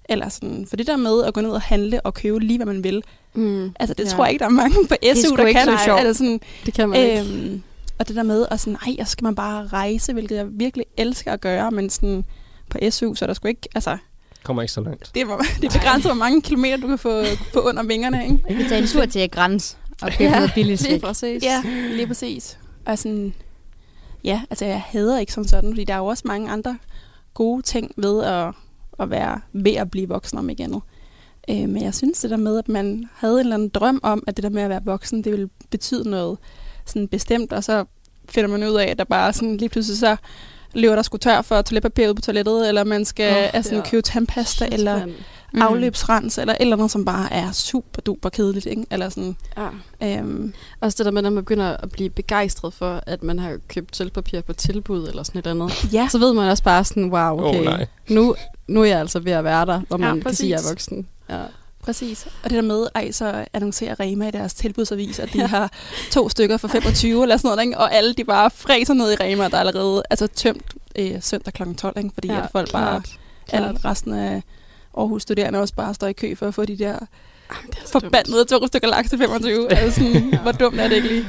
[0.10, 2.66] Eller sådan, for det der med at gå ned og handle og købe lige, hvad
[2.74, 3.72] man vil, Mm.
[3.80, 4.10] altså det Ja.
[4.10, 5.68] tror jeg ikke, der er mange på SU, der ikke kan.
[5.68, 6.00] Nej.
[6.00, 7.20] Altså sådan, Det kan man ikke.
[7.20, 7.64] øhm,
[8.00, 10.86] og det der med, at sådan, ej, så skal man bare rejse, hvilket jeg virkelig
[10.98, 12.26] elsker at gøre, men sådan,
[12.70, 13.98] på SU, så er der sgu ikke, altså,
[14.44, 15.12] Kommer ikke så langt.
[15.16, 18.24] det er, hvor- det er begrænset, hvor mange kilometer du kan få, få under vingerne,
[18.24, 18.56] ikke?
[18.64, 21.44] Vi tager en tur til Græns og køber noget billigt Lige præcis.
[21.44, 22.58] Ja, lige præcis.
[22.86, 23.34] Og sådan,
[24.24, 26.78] ja, altså jeg hader ikke som sådan, fordi der er jo også mange andre
[27.34, 28.54] gode ting ved at,
[29.00, 30.82] at være ved at blive voksen om ikke andet.
[31.50, 34.24] Øh, men jeg synes det der med, at man havde en eller anden drøm om,
[34.28, 36.38] at det der med at være voksen, det ville betyde noget
[36.86, 37.86] sådan bestemt, og så
[38.30, 40.16] finder man ud af, at der bare sådan lige pludselig så
[40.76, 43.82] løber der sgu tør for toiletpapir ude på toilettet, eller man skal oh, altså, ja.
[43.90, 45.62] købe tandpasta, Shit, eller mm.
[45.62, 48.86] afløbsrens, eller et eller andet, som bare er super duper kedeligt, ikke?
[48.92, 49.36] Eller sådan,
[50.02, 50.18] Ja.
[50.20, 53.58] øhm, Også det der med, når man begynder at blive begejstret for, at man har
[53.68, 55.94] købt sølvpapir på tilbud eller sådan et eller andet.
[55.94, 57.86] ja, Så ved man også bare sådan, wow, okay, oh, nej.
[58.10, 58.36] nu,
[58.68, 60.68] nu er jeg altså ved at være der, hvor Ja, man kan sige, at jeg
[60.68, 61.08] er voksen.
[61.30, 61.40] Ja.
[61.86, 62.28] Præcis.
[62.44, 65.72] Og det der med, ej, så annoncerer Rema i deres tilbudsavis, at de har
[66.12, 67.78] to stykker for 25 eller sådan noget, ikke?
[67.78, 71.54] og alle de bare fræser ned i Rema, der er allerede altså, tømt øh, søndag
[71.54, 71.64] kl.
[71.78, 72.10] 12, ikke?
[72.14, 73.18] fordi ja, at folk bare, klart,
[73.50, 73.64] klart.
[73.66, 74.44] alle resten af
[74.98, 77.88] Aarhus studerende også bare står i kø for at få de der Jamen, det er
[77.88, 78.04] så dumt.
[78.04, 79.72] forbandede to stykker laks til 25.
[79.72, 80.38] altså sådan, Ja.
[80.40, 81.26] hvor dumt er det ikke lige?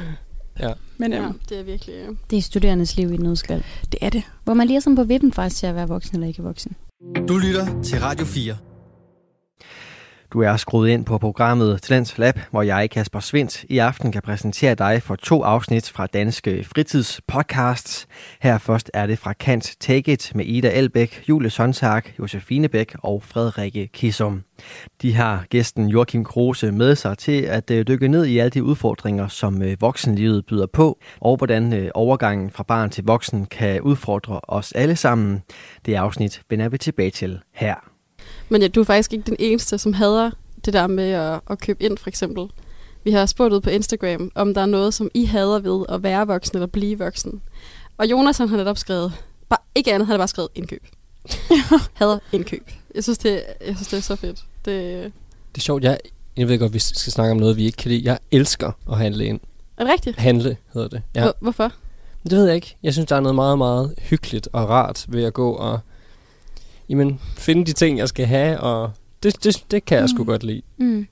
[0.60, 0.72] Ja.
[0.98, 1.94] Men Ja, øhm, det er virkelig...
[1.94, 3.64] øh, Det er studerendes liv i et nødskal.
[3.92, 4.22] det er det.
[4.44, 6.76] Hvor man lige er sådan på vippen faktisk til at være voksen eller ikke voksen.
[7.28, 8.56] Du lytter til Radio 4.
[10.36, 14.22] Du er skruet ind på programmet Talents Lab, hvor jeg, Kasper Svindt, i aften kan
[14.22, 18.06] præsentere dig for to afsnit fra Danske Fritidspodcasts.
[18.40, 22.94] Her først er det fra Kant Take It med Ida Elbæk, Julie Sonntag, Josefine Bæk
[22.98, 24.42] og Frederikke Kissum.
[25.02, 28.64] De har gæsten Joachim Kruse med sig til at øh, dykke ned i alle de
[28.64, 33.80] udfordringer, som øh, voksenlivet byder på, og hvordan øh, overgangen fra barn til voksen kan
[33.80, 35.42] udfordre os alle sammen.
[35.86, 37.95] Det afsnit vender vi tilbage til her.
[38.48, 40.30] Men ja, du er faktisk ikke den eneste, som hader
[40.64, 42.46] det der med at, at købe ind, for eksempel.
[43.04, 46.02] Vi har spurgt ud på Instagram, om der er noget, som I hader ved at
[46.02, 47.40] være voksen eller blive voksen.
[47.98, 49.12] Og Jonas han har netop skrevet,
[49.48, 50.86] bare ikke andet, han har bare skrevet indkøb.
[51.94, 52.70] hader indkøb.
[52.94, 54.44] Jeg synes, det, jeg synes, det er så fedt.
[54.64, 55.12] Det,
[55.54, 55.98] Det er sjovt, jeg,
[56.36, 58.02] jeg ved godt, vi skal snakke om noget, vi ikke kan lide.
[58.04, 59.40] Jeg elsker at handle ind.
[59.76, 60.18] er det rigtigt?
[60.18, 61.02] Handle hedder det.
[61.14, 61.22] Ja.
[61.22, 61.72] Hvor, hvorfor?
[62.22, 62.76] Det ved jeg ikke.
[62.82, 65.80] Jeg synes, der er noget meget, meget hyggeligt og rart ved at gå og
[66.88, 68.90] jamen, finde de ting, jeg skal have, og
[69.22, 70.26] det, det, det kan jeg sgu Mm.
[70.26, 70.62] godt lide.
[70.76, 71.06] Mm.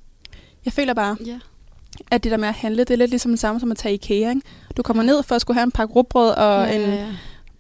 [0.65, 1.39] Jeg føler bare, Ja.
[2.11, 3.95] at det der med at handle, det er lidt ligesom det samme som at tage
[3.95, 4.29] IKEA.
[4.31, 4.41] Ikke?
[4.77, 7.07] Du kommer ned for at skulle have en pakke rugbrød og ja, en ja, ja.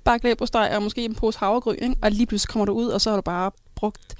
[0.04, 0.36] bakke
[0.76, 1.96] og måske en pose havregryn, ikke?
[2.02, 4.14] og lige pludselig kommer du ud, og så har du bare brugt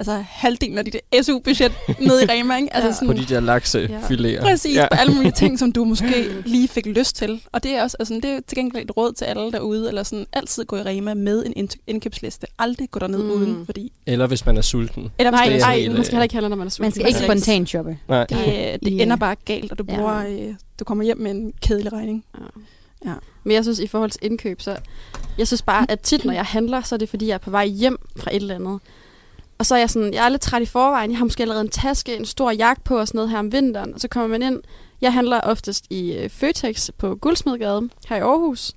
[0.00, 2.56] altså, halvdelen af dit SU-budget ned i Rema.
[2.56, 2.74] Ikke?
[2.74, 2.94] Altså, Ja.
[2.94, 4.40] sådan, På de der laksefiléer.
[4.42, 4.86] Præcis, ja.
[4.92, 7.42] på alle mulige ting, som du måske lige fik lyst til.
[7.52, 10.02] Og det er også altså, det er til gengæld et råd til alle derude, eller
[10.02, 12.46] sådan altid gå i Rema med en ind- indkøbsliste.
[12.58, 13.30] Aldrig gå derned Mm.
[13.30, 13.92] uden, fordi...
[14.06, 15.10] Eller hvis man er sulten.
[15.18, 16.84] Eller Nej, det nej, helt, man skal øh, heller ikke handle, når man er sulten.
[16.84, 17.98] Man skal ikke Altså, spontan shoppe.
[18.08, 18.26] Nej.
[18.26, 18.78] det, Nej.
[18.82, 19.02] det Ja.
[19.02, 19.96] ender bare galt, og du, Ja.
[19.96, 22.24] bruger, øh, du kommer hjem med en kedelig regning.
[23.06, 23.12] Ja.
[23.44, 24.76] Men jeg synes, i forhold til indkøb, så...
[25.38, 27.50] Jeg synes bare, at tit, når jeg handler, så er det, fordi jeg er på
[27.50, 28.78] vej hjem fra et eller andet.
[29.60, 31.10] Og så er jeg sådan, jeg er lidt træt i forvejen.
[31.10, 33.52] Jeg har måske allerede en taske, en stor jakke på og sådan noget her om
[33.52, 33.94] vinteren.
[33.94, 34.62] Og så kommer man ind.
[35.00, 38.72] Jeg handler oftest i øh, Føtex på Guldsmedgade her i Aarhus.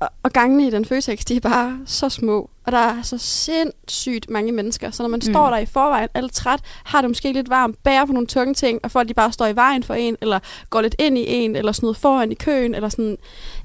[0.00, 2.50] Og, gangene i den Føtex, de er bare så små.
[2.64, 4.90] Og der er så sindssygt mange mennesker.
[4.90, 5.32] Så når man mm.
[5.32, 8.54] står der i forvejen, alt træt, har det måske lidt varmt, bærer på nogle tunge
[8.54, 10.38] ting, og folk de bare står i vejen for en, eller
[10.70, 13.16] går lidt ind i en, eller noget foran i køen, eller sådan.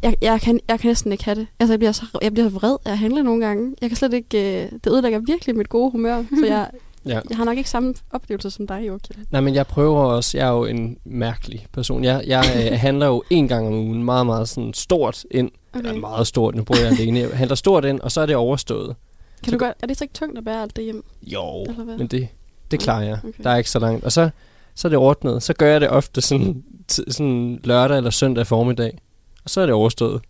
[0.02, 1.48] Jeg, jeg, kan, jeg kan næsten ikke have det.
[1.60, 3.76] Altså, jeg bliver så, jeg bliver så vred af at handle nogle gange.
[3.82, 4.64] Jeg kan slet ikke...
[4.64, 6.70] Øh, det ødelægger virkelig mit gode humør, så jeg,
[7.06, 7.20] Ja.
[7.30, 9.16] jeg har nok ikke samme oplevelse som dig, Joachim.
[9.32, 12.04] Nej, men jeg prøver også, jeg er jo en mærkelig person.
[12.04, 15.52] Jeg, jeg øh, handler jo en gang om ugen meget, meget sådan stort ind.
[15.74, 15.86] Okay.
[15.88, 17.20] Eller meget stort, nu bor jeg alene.
[17.20, 18.96] Jeg handler stort ind, og så er det overstået.
[19.44, 21.04] Kan du godt, er det så ikke tungt at bære alt det hjem?
[21.24, 21.66] Jo,
[21.98, 22.28] men det,
[22.72, 23.18] det klarer jeg.
[23.24, 23.44] Okay.
[23.44, 24.04] Der er ikke så langt.
[24.06, 24.30] Og så,
[24.76, 25.44] så er det ordnet.
[25.44, 28.98] Så gør jeg det ofte sådan, t- sådan lørdag eller søndag formiddag.
[29.44, 30.22] Og så er det overstået.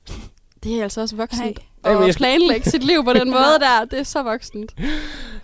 [0.64, 1.60] Det er altså også voksent.
[1.84, 4.72] At jeg skal- planlægge sit liv på den måde der, det er så voksent.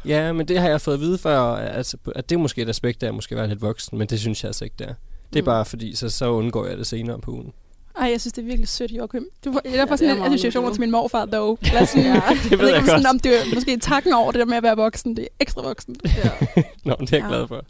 [0.05, 2.69] Ja, men det har jeg fået at vide før, altså, at det er måske et
[2.69, 4.93] aspekt, der måske være lidt voksen, men det synes jeg altså ikke, det er.
[5.33, 5.45] Det er Mm.
[5.45, 7.53] bare fordi, så, så undgår jeg det senere på ugen.
[8.01, 9.25] Ej, jeg synes, det er virkelig sødt, Joachim.
[9.45, 11.59] Du får, jeg er Ja, sådan en association til min morfar, dog.
[11.61, 12.21] Eller sådan, ja.
[12.49, 13.07] Det ved jeg ikke, om sådan, godt.
[13.07, 15.15] om det er måske takken over det der med at være voksen.
[15.15, 15.95] Det er ekstra voksen.
[16.05, 16.29] Ja,
[16.85, 17.27] Nå, det er jeg Ja.
[17.27, 17.65] glad for.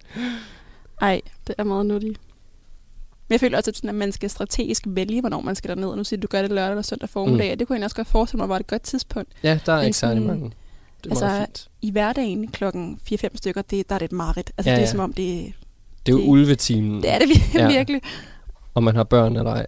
[1.01, 2.19] Ej, det er meget nuttigt.
[3.29, 5.95] Men jeg føler også, at, sådan, at man skal strategisk vælge, hvornår man skal derned.
[5.95, 7.51] Nu siger du, du gør det lørdag eller søndag formiddag.
[7.51, 7.57] Mm.
[7.57, 9.31] Det kunne jeg også godt forestille mig var et godt tidspunkt.
[9.43, 10.51] Ja, der er Men ikke særlig sådan- mange.
[11.03, 11.69] Det er altså, fint.
[11.81, 14.51] I hverdagen klokken 4-5 stykker, det, der er det et mareridt.
[14.57, 14.91] Altså, Ja, det er ja.
[14.91, 15.53] som om, det,
[16.05, 17.67] Det er jo det- ulvetimen, det er det Ja.
[17.67, 18.01] virkelig.
[18.75, 19.65] om man har børn eller ej.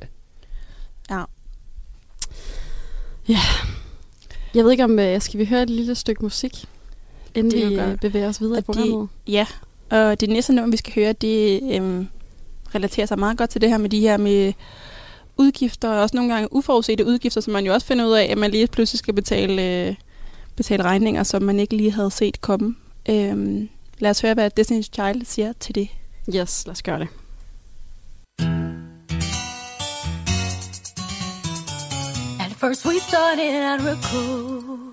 [4.56, 6.66] Jeg ved ikke, om øh, skal vi høre et lille stykke musik,
[7.36, 9.10] inden Det vi øh, bevæger os videre i Og det- programmet?
[9.28, 9.46] Ja,
[9.90, 12.08] og det næste nummer, vi skal høre, det øhm,
[12.76, 14.54] relaterer sig meget godt til det her med de her med
[15.38, 18.38] udgifter, og også nogle gange uforudsete udgifter, som man jo også finder ud af, at
[18.38, 19.96] man lige pludselig skal betale, øh,
[20.56, 22.76] betale regninger, som man ikke lige havde set komme.
[23.10, 25.90] Øhm, lad os høre, hvad Destiny's Child siger til det.
[26.36, 27.08] Yes, lad os gøre det.
[32.40, 34.89] At first we started out real cool,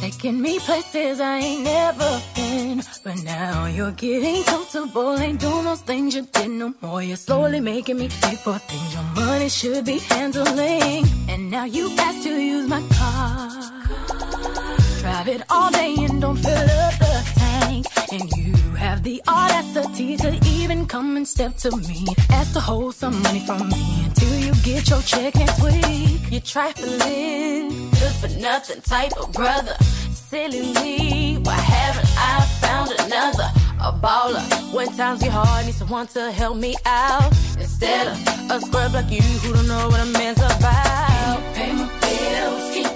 [0.00, 2.82] taking me places I ain't never been.
[3.04, 7.02] But now you're getting comfortable, ain't doing those things you did no more.
[7.02, 11.04] You're slowly making me pay for things your money should be handling.
[11.28, 13.50] And now you ask to use my car.
[15.00, 17.05] Drive it all day and don't fill up.
[18.12, 22.06] And you have the audacity to even come and step to me.
[22.30, 26.20] Ask to hold some money from me until you get your check next week.
[26.30, 29.74] You're trifling, good for nothing type of brother.
[30.12, 33.50] Silly me, why haven't I found another?
[33.80, 34.72] A baller.
[34.72, 37.32] When times get hard, need someone to help me out.
[37.58, 41.40] Instead of a scrub like you who don't know what a man's about.
[41.54, 42.95] Pay my bills,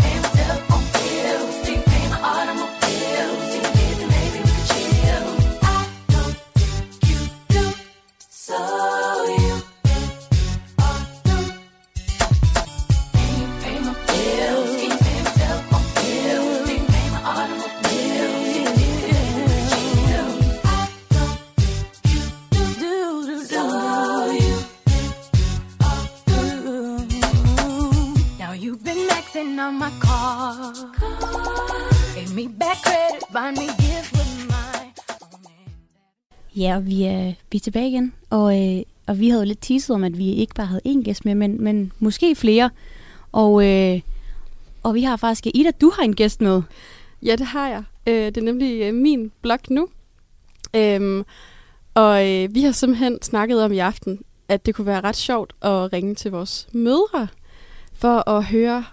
[36.57, 38.15] Ja, og vi er, vi er tilbage igen.
[38.31, 41.03] Og, øh, og vi havde jo lidt teaset om, at vi ikke bare havde én
[41.03, 42.71] gæst med, men, men måske flere.
[43.33, 44.01] Og, øh,
[44.83, 45.47] og vi har faktisk...
[45.55, 46.63] Ida, du har en gæst med.
[47.23, 47.83] Ja, det har jeg.
[48.07, 49.89] Øh, det er nemlig øh, min blog nu.
[50.77, 51.25] Øhm,
[51.95, 55.53] og øh, vi har simpelthen snakket om i aften, at det kunne være ret sjovt
[55.63, 57.29] at ringe til vores mødre,
[57.93, 58.85] for at høre,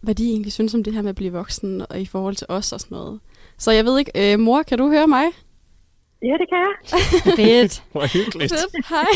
[0.00, 2.46] hvad de egentlig synes om det her med at blive voksen, og i forhold til
[2.50, 3.20] os og sådan noget.
[3.58, 5.24] Så jeg ved ikke, øh, mor, kan du høre mig?
[6.22, 6.74] Ja, det kan jeg.
[7.38, 7.82] Fedt.
[7.92, 8.52] Hvor hyggeligt.
[8.52, 9.06] Fedt, hej.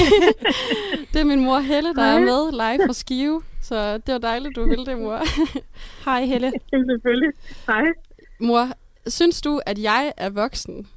[1.12, 2.20] det er min mor Helle, der er Hej.
[2.20, 3.42] med live fra Skive.
[3.62, 5.18] Så det var dejligt, du ville det, mor.
[6.07, 6.53] Hej Helle.
[6.70, 7.33] Selvfølgelig.
[7.66, 7.85] Hej.
[8.40, 8.64] mor,
[9.07, 10.88] synes du, at jeg er voksen?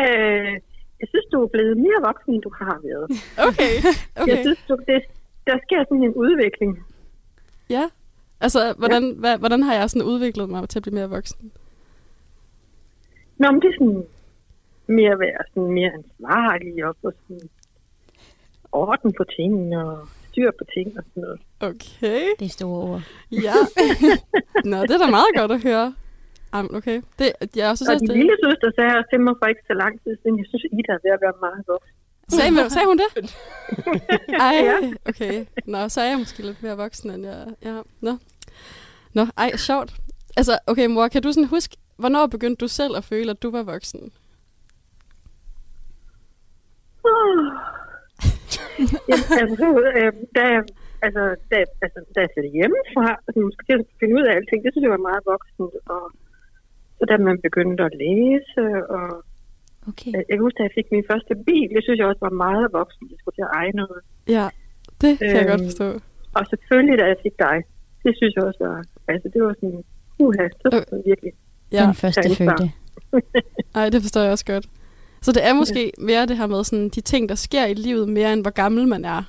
[0.00, 0.52] Øh,
[1.00, 3.06] jeg synes, du er blevet mere voksen, end du har været.
[3.48, 4.42] Okay, Jeg okay.
[4.42, 5.02] synes, du, det,
[5.46, 6.86] der sker sådan en udvikling.
[7.70, 7.84] Ja.
[8.44, 11.52] Altså, hvordan, hvad, hvordan har jeg sådan udviklet mig til at blive mere voksen?
[13.40, 14.04] Nå, men det er sådan
[14.98, 17.48] mere at være sådan mere ansvarlig og få sådan
[18.72, 21.40] orden på tingene og styr på ting og sådan noget.
[21.70, 22.22] Okay.
[22.38, 23.02] Det er store ord.
[23.46, 23.56] Ja.
[24.72, 25.94] Nå, det er da meget godt at høre.
[26.58, 26.98] Um, okay.
[27.18, 28.16] Det, jeg synes Og din det...
[28.16, 30.92] lille søster sagde også til mig for ikke så lang tid siden, jeg synes, Ida
[30.96, 31.94] er ved at være meget voksen.
[32.36, 33.10] Sagde, sagde hun det?
[34.46, 34.76] Ej, Ja.
[35.10, 35.34] okay.
[35.72, 37.40] Nå, så er jeg måske lidt mere voksen, end jeg...
[37.68, 37.74] Ja,
[38.06, 38.12] nå.
[39.14, 39.90] Nå, ej, sjovt.
[40.36, 43.50] Altså, okay, mor, kan du sådan huske, hvornår begyndte du selv at føle, at du
[43.50, 44.12] var voksen?
[47.10, 47.46] Uh.
[49.10, 49.66] Jamen, altså,
[49.98, 50.68] øh, da, jeg-
[51.06, 54.32] altså, da, altså, da jeg flyttede hjemmefra, altså, man skulle til at finde ud af
[54.36, 55.74] alting, det synes jeg var meget voksent.
[55.94, 56.02] Og
[56.98, 58.62] så da man begyndte at læse,
[58.96, 59.06] og
[59.90, 60.10] Okay.
[60.14, 62.36] jeg, jeg kan huske, da jeg fik min første bil, det synes jeg også var
[62.46, 64.00] meget voksent, jeg skulle til at eje noget.
[64.36, 64.46] Ja,
[65.02, 65.86] det kan jeg Øhm, godt forstå.
[66.38, 67.56] Og selvfølgelig, da jeg fik dig,
[68.04, 69.84] det synes jeg også var, altså det var sådan,
[70.18, 71.32] uha, så var det virkelig.
[71.72, 71.82] Ja.
[71.86, 72.70] Den første Ja, fødte.
[73.74, 74.66] Ej, det forstår jeg også godt.
[75.22, 78.08] Så det er måske mere det her med sådan, de ting, der sker i livet,
[78.08, 79.22] mere end hvor gammel man er.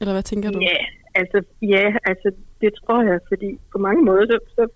[0.00, 0.58] Eller hvad tænker du?
[0.60, 0.76] Ja,
[1.14, 2.28] altså, ja, altså
[2.60, 4.66] det tror jeg, fordi på mange måder, så, så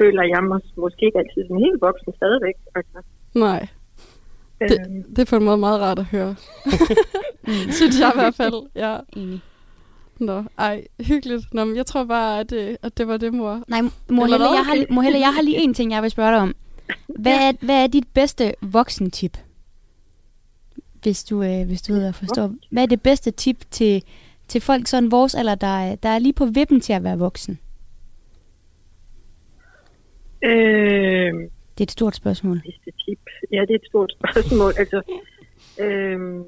[0.00, 2.54] føler jeg mig måske ikke altid sådan helt voksen stadigvæk.
[2.74, 2.98] Altså,
[3.34, 3.68] Nej,
[4.60, 6.34] det, øhm, det er på en måde meget rart at høre.
[7.78, 8.98] Synes jeg i hvert fald, ja.
[9.16, 9.40] Enig.
[10.18, 11.54] Nå, ej, hyggeligt.
[11.54, 13.62] Nå, men jeg tror bare, at, øh, at det var det, mor.
[13.68, 16.30] Nej, mor Helle, jeg har, mor Helle, jeg har lige en ting, jeg vil spørge
[16.32, 16.54] dig om.
[17.06, 19.38] Hvad er, hvad er dit bedste voksentip?
[21.02, 22.50] Hvis du, øh, hvis du ved at forstå.
[22.70, 24.02] Hvad er det bedste tip til,
[24.48, 27.18] til folk sådan vores alder, der, er- der er lige på vippen til at være
[27.18, 27.58] voksen?
[30.44, 31.38] øhm,
[31.78, 32.60] Det er et stort spørgsmål.
[32.64, 33.18] bedste tip.
[33.52, 34.72] Ja, det er et stort spørgsmål.
[34.78, 35.02] altså,
[35.80, 36.42] øhm,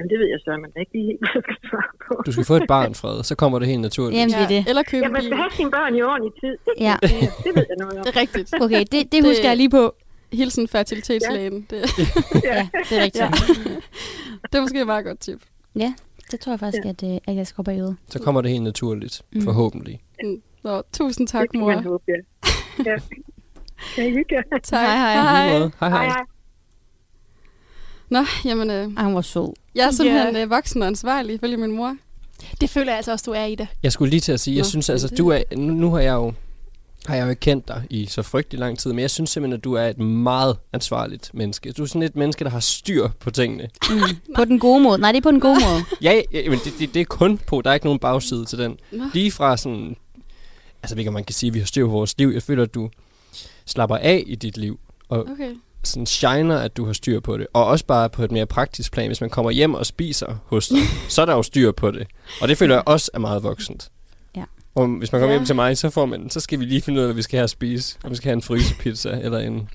[0.00, 2.12] jamen, det ved jeg så, man ikke lige helt, hvad jeg skal svare på.
[2.26, 4.16] Du skal få et barn, Fred, så kommer det helt naturligt.
[4.20, 4.62] Jamen, det er det.
[4.70, 6.54] Eller købe Ja, man skal have sine børn i ordentlig tid.
[6.66, 6.96] Det, Ja.
[7.02, 7.10] det,
[7.44, 8.04] det ved jeg noget om.
[8.06, 8.48] Det er rigtigt.
[8.64, 9.84] Okay, det, det husker jeg lige på.
[10.32, 11.66] Hilsen fertilitetslægen.
[11.70, 11.76] Det,
[12.50, 13.24] Ja, det er rigtigt.
[13.24, 13.30] ja.
[14.50, 15.40] det er måske et meget godt tip.
[15.76, 15.94] Ja,
[16.30, 17.94] det tror jeg faktisk, at, øh, at jeg skal hoppe i ud.
[18.08, 19.42] Så kommer det helt naturligt, Mm.
[19.42, 20.00] forhåbentlig.
[20.24, 20.42] Mm.
[20.64, 21.68] Nå, tusind tak, det kan mor.
[21.74, 22.12] man håbe, ja.
[22.90, 22.96] ja.
[23.94, 24.36] Kan I hygge?
[24.62, 24.80] Tak.
[24.86, 25.12] Hej, hej.
[25.14, 25.48] Hej.
[25.58, 26.24] Hej, Hej, hej.
[28.10, 29.52] Nå, jamen, øh, Ej, hun var sød.
[29.74, 30.42] jeg er simpelthen Ja.
[30.42, 31.96] øh, voksen og ansvarlig, ifølge min mor.
[32.60, 33.68] Det føler jeg altså også, du er i det.
[33.82, 35.90] Jeg skulle lige til at sige, jeg Nå, synes men altså, du er, nu, nu
[35.90, 36.32] har jeg jo
[37.06, 39.58] har jeg jo ikke kendt dig i så frygtelig lang tid, men jeg synes simpelthen,
[39.58, 41.72] at du er et meget ansvarligt menneske.
[41.72, 43.68] Du er sådan et menneske, der har styr på tingene.
[43.90, 44.00] Mm.
[44.36, 44.98] På den gode måde.
[45.00, 45.82] Nej, det er på den gode måde.
[46.02, 47.60] Ja, ja men det, det, det er kun på.
[47.62, 48.76] Der er ikke nogen bagside til den.
[49.14, 49.96] Lige fra sådan...
[50.82, 52.28] Altså, ikke, om man kan sige, at vi har styr på vores liv.
[52.28, 52.90] Jeg føler, at du
[53.66, 54.80] slapper af i dit liv.
[55.08, 55.50] Og Okay.
[55.84, 57.46] Sådan shiner, at du har styr på det.
[57.52, 59.06] Og også bare på et mere praktisk plan.
[59.06, 62.06] Hvis man kommer hjem og spiser hos dig, så er der jo styr på det.
[62.40, 63.90] Og det føler jeg også er meget voksent.
[64.36, 64.44] Ja.
[64.74, 65.38] Og hvis man kommer Ja.
[65.38, 67.22] hjem til mig, så, får man, så skal vi lige finde ud af, hvad vi
[67.22, 67.96] skal have at spise.
[68.04, 69.68] Om vi skal have en frysepizza, eller en, en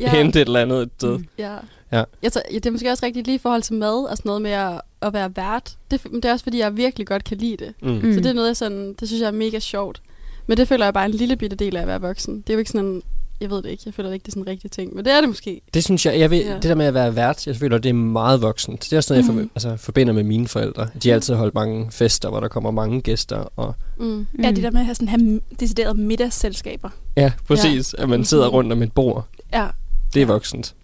[0.00, 0.10] Ja.
[0.16, 1.18] hente et eller andet et sted.
[1.18, 1.26] Mm.
[1.38, 1.56] Ja.
[1.92, 2.04] Ja.
[2.22, 4.28] Jeg tager, ja, det er måske også rigtigt lige i forhold til mad og sådan
[4.28, 5.76] noget med at, at være vært.
[5.90, 7.74] Det, det er også fordi, jeg virkelig godt kan lide det.
[7.82, 7.88] Mm.
[7.88, 7.94] Mm.
[7.94, 8.12] Mm.
[8.14, 10.02] Så det er noget, jeg sådan, det synes jeg er mega sjovt.
[10.46, 12.36] Men det føler jeg bare en lille bitte del af at være voksen.
[12.40, 13.02] Det er jo ikke sådan en,
[13.40, 14.94] jeg ved det ikke, jeg føler ikke, det er sådan en rigtig ting.
[14.96, 15.60] Men det er det måske.
[15.74, 16.54] Det synes jeg, jeg ved, Ja.
[16.54, 18.84] det der med at være vært, jeg føler, det er meget voksent.
[18.84, 19.50] Det er også noget, jeg for, Mhm.
[19.54, 20.88] altså, forbinder med mine forældre.
[21.02, 23.36] De har altid holdt mange fester, hvor der kommer mange gæster.
[23.56, 24.06] Og, Mm.
[24.06, 24.26] Mm.
[24.42, 26.90] Ja, det der med at have sådan have deciderede middagsselskaber.
[27.16, 27.94] ja, præcis.
[27.98, 28.02] Ja.
[28.02, 29.26] At man sidder rundt om et bord.
[29.52, 29.66] Ja.
[30.14, 30.74] Det er voksent.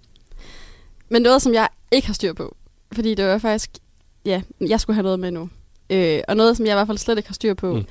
[1.08, 2.56] Men noget, som jeg ikke har styr på,
[2.92, 3.70] fordi det var faktisk,
[4.24, 5.48] ja, jeg skulle have noget med nu.
[5.90, 7.78] Øh, og noget, som jeg i hvert fald slet ikke har styr på, Mm.
[7.78, 7.84] mm.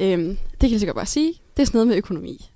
[0.00, 2.50] øhm, det kan jeg sikkert bare sige, det er sådan noget med økonomi.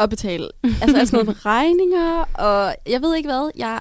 [0.00, 0.48] At betale.
[0.82, 3.80] Altså, altså noget med regninger, og jeg ved ikke hvad, jeg,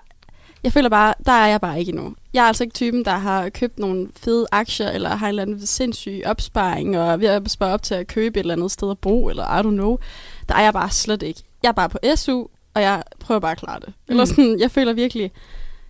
[0.63, 2.15] jeg føler bare, der er jeg bare ikke endnu.
[2.34, 5.41] Jeg er altså ikke typen, der har købt nogle fede aktier, eller har en eller
[5.41, 8.71] anden sindssyg opsparing, og er ved at spare op til at købe et eller andet
[8.71, 9.97] sted at bo, eller I don't know.
[10.49, 11.41] Der er jeg bare slet ikke.
[11.63, 13.88] Jeg er bare på SU, og jeg prøver bare at klare det.
[13.88, 13.93] Mm.
[14.08, 15.32] Eller sådan, jeg føler virkelig,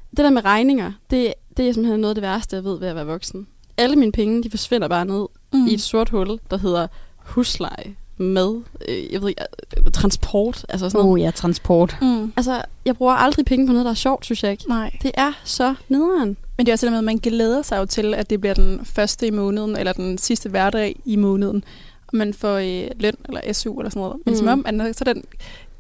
[0.09, 2.88] det der med regninger, det, det er simpelthen noget af det værste, jeg ved ved
[2.88, 3.47] at være voksen.
[3.77, 5.59] Alle mine penge, de forsvinder bare ned Mm.
[5.59, 5.67] mm.
[5.67, 9.43] i et sort hul, der hedder husleje, mad, øh, jeg ved ikke,
[9.77, 11.13] øh, transport, altså sådan noget.
[11.13, 11.97] Oh ja, transport.
[12.01, 12.34] Mm.
[12.38, 14.69] Altså, jeg bruger aldrig penge på noget, der er sjovt, synes jeg ikke.
[14.69, 14.97] Nej.
[15.03, 16.38] Det er så nederen.
[16.58, 18.53] Men det er også det med, at man glæder sig jo til, at det bliver
[18.53, 21.63] den første i måneden, eller den sidste hverdag i måneden,
[22.08, 24.17] og man får øh, løn eller SU eller sådan noget.
[24.25, 24.38] Men mm.
[24.38, 25.23] som om, at når så den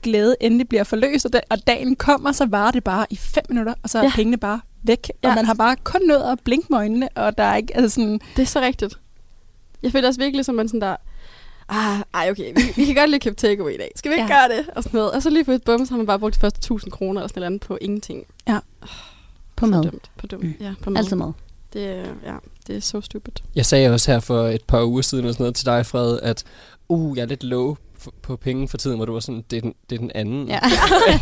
[0.03, 3.43] glæde endelig bliver forløst, og, den, og dagen kommer, så varer det bare i fem
[3.49, 4.11] minutter, og så er ja.
[4.15, 5.11] Pengene bare væk.
[5.23, 5.29] Ja.
[5.29, 7.95] Og man har bare kun nået at blinke med øjnene, og der er ikke, altså
[7.95, 8.99] sådan, Det er så rigtigt.
[9.83, 10.95] Jeg føler også virkelig, som man sådan der,
[11.69, 13.91] ah, ej okay, vi, vi kan godt lige købe takeaway i dag.
[13.95, 14.41] Skal vi ikke Ja.
[14.41, 14.47] ja.
[14.47, 14.69] gøre det?
[14.75, 15.11] Og sådan noget.
[15.11, 17.21] Og så lige for et bum, så har man bare brugt de første 1000 kroner
[17.21, 18.25] eller sådan noget andet på ingenting.
[19.55, 19.83] På så mad.
[19.83, 20.11] dumt.
[20.17, 20.43] På dumt.
[20.43, 20.53] Mm.
[20.59, 20.97] Ja, på mad.
[20.99, 21.31] Altid mad.
[21.73, 22.35] Det, er- ja,
[22.67, 23.33] det er så stupid.
[23.55, 26.19] Jeg sagde også her for et par uger siden og sådan noget til dig, Fred,
[26.23, 26.43] at
[26.89, 27.75] uh, jeg er lidt low
[28.21, 30.47] på penge for tiden, hvor du var sådan, det er den, det er den anden.
[30.47, 30.59] Ja.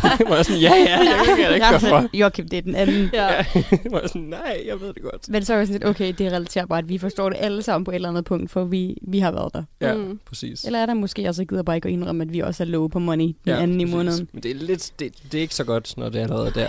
[0.02, 2.16] jeg var sådan, ja, ja, jeg ved ikke, Ja, hvorfor.
[2.16, 3.10] Joachim, det er den anden.
[3.12, 3.26] Ja.
[3.34, 3.44] jeg
[3.90, 5.28] var sådan, nej, jeg ved det godt.
[5.28, 6.88] Men så er det sådan lidt, okay, det er relaterbart.
[6.88, 9.54] Vi forstår det alle sammen på et eller andet punkt, for vi, vi har været
[9.54, 9.62] der.
[9.80, 10.20] Ja, Mm.
[10.26, 10.64] præcis.
[10.64, 12.88] Eller er der måske også, gider bare ikke at indrømme, at vi også er low
[12.88, 13.94] på money den ja, anden i præcis.
[13.96, 14.28] måneden.
[14.32, 16.68] Men det er lidt, det, det er ikke så godt, når det er allerede der.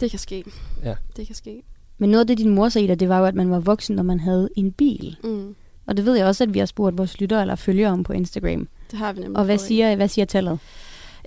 [0.00, 0.44] Det kan ske.
[0.84, 0.94] Ja.
[1.16, 1.62] Det kan ske.
[1.98, 3.96] Men noget af det, din mor sagde dig, det var jo, at man var voksen,
[3.96, 5.16] når man havde en bil.
[5.24, 5.54] Mm.
[5.86, 8.12] Og det ved jeg også, at vi har spurgt vores lyttere eller følgere om på
[8.12, 8.68] Instagram.
[8.90, 9.38] Det har vi nemlig.
[9.38, 10.58] Og hvad siger, hvad siger tallet?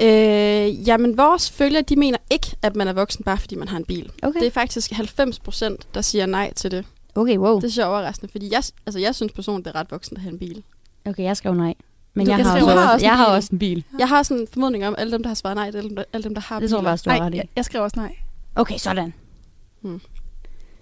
[0.01, 3.77] Øh, jamen, vores følgere, de mener ikke, at man er voksen, bare fordi man har
[3.77, 4.11] en bil.
[4.23, 4.39] Okay.
[4.39, 6.85] Det er faktisk 90 procent, der siger nej til det.
[7.15, 7.59] Okay, wow.
[7.59, 10.23] Det er så overraskende, fordi jeg, altså, jeg synes personligt, det er ret voksen at
[10.23, 10.63] have en bil.
[11.05, 11.73] Okay, jeg skrev nej.
[12.13, 13.35] Men Du jeg har, også, jeg har også en jeg har bil.
[13.35, 13.83] også en bil.
[13.99, 15.79] Jeg har sådan en formodning om, at alle dem, der har svaret nej, det er
[15.79, 17.33] alle dem, der, alle dem, der har Det tror jeg faktisk, du har Nej, ret
[17.33, 17.37] i.
[17.37, 18.15] jeg, jeg skrev også nej.
[18.55, 19.13] Okay, sådan.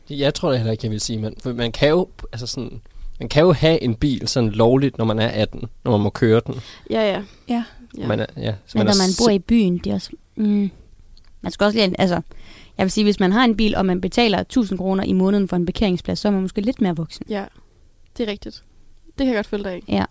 [0.10, 2.82] Jeg tror da heller ikke, jeg vil sige, man, for man kan jo, altså sådan,
[3.22, 6.10] man kan jo have en bil sådan lovligt, når man er 18, når man må
[6.10, 6.56] køre den.
[6.90, 7.24] Ja, ja.
[7.50, 7.64] Ja.
[7.98, 8.08] ja.
[8.08, 10.10] Man er, ja, så Men er når man bor i byen, det er også...
[10.36, 10.72] Mm,
[11.42, 12.02] man skal også lige...
[12.02, 12.22] Altså,
[12.78, 15.48] jeg vil sige, hvis man har en bil, og man betaler 1000 kroner i måneden
[15.48, 17.26] for en parkeringsplads, så er man måske lidt mere voksen.
[17.30, 17.46] ja,
[18.18, 18.64] det er rigtigt.
[19.06, 19.82] Det kan jeg godt følge dig af.
[19.88, 20.06] Ja.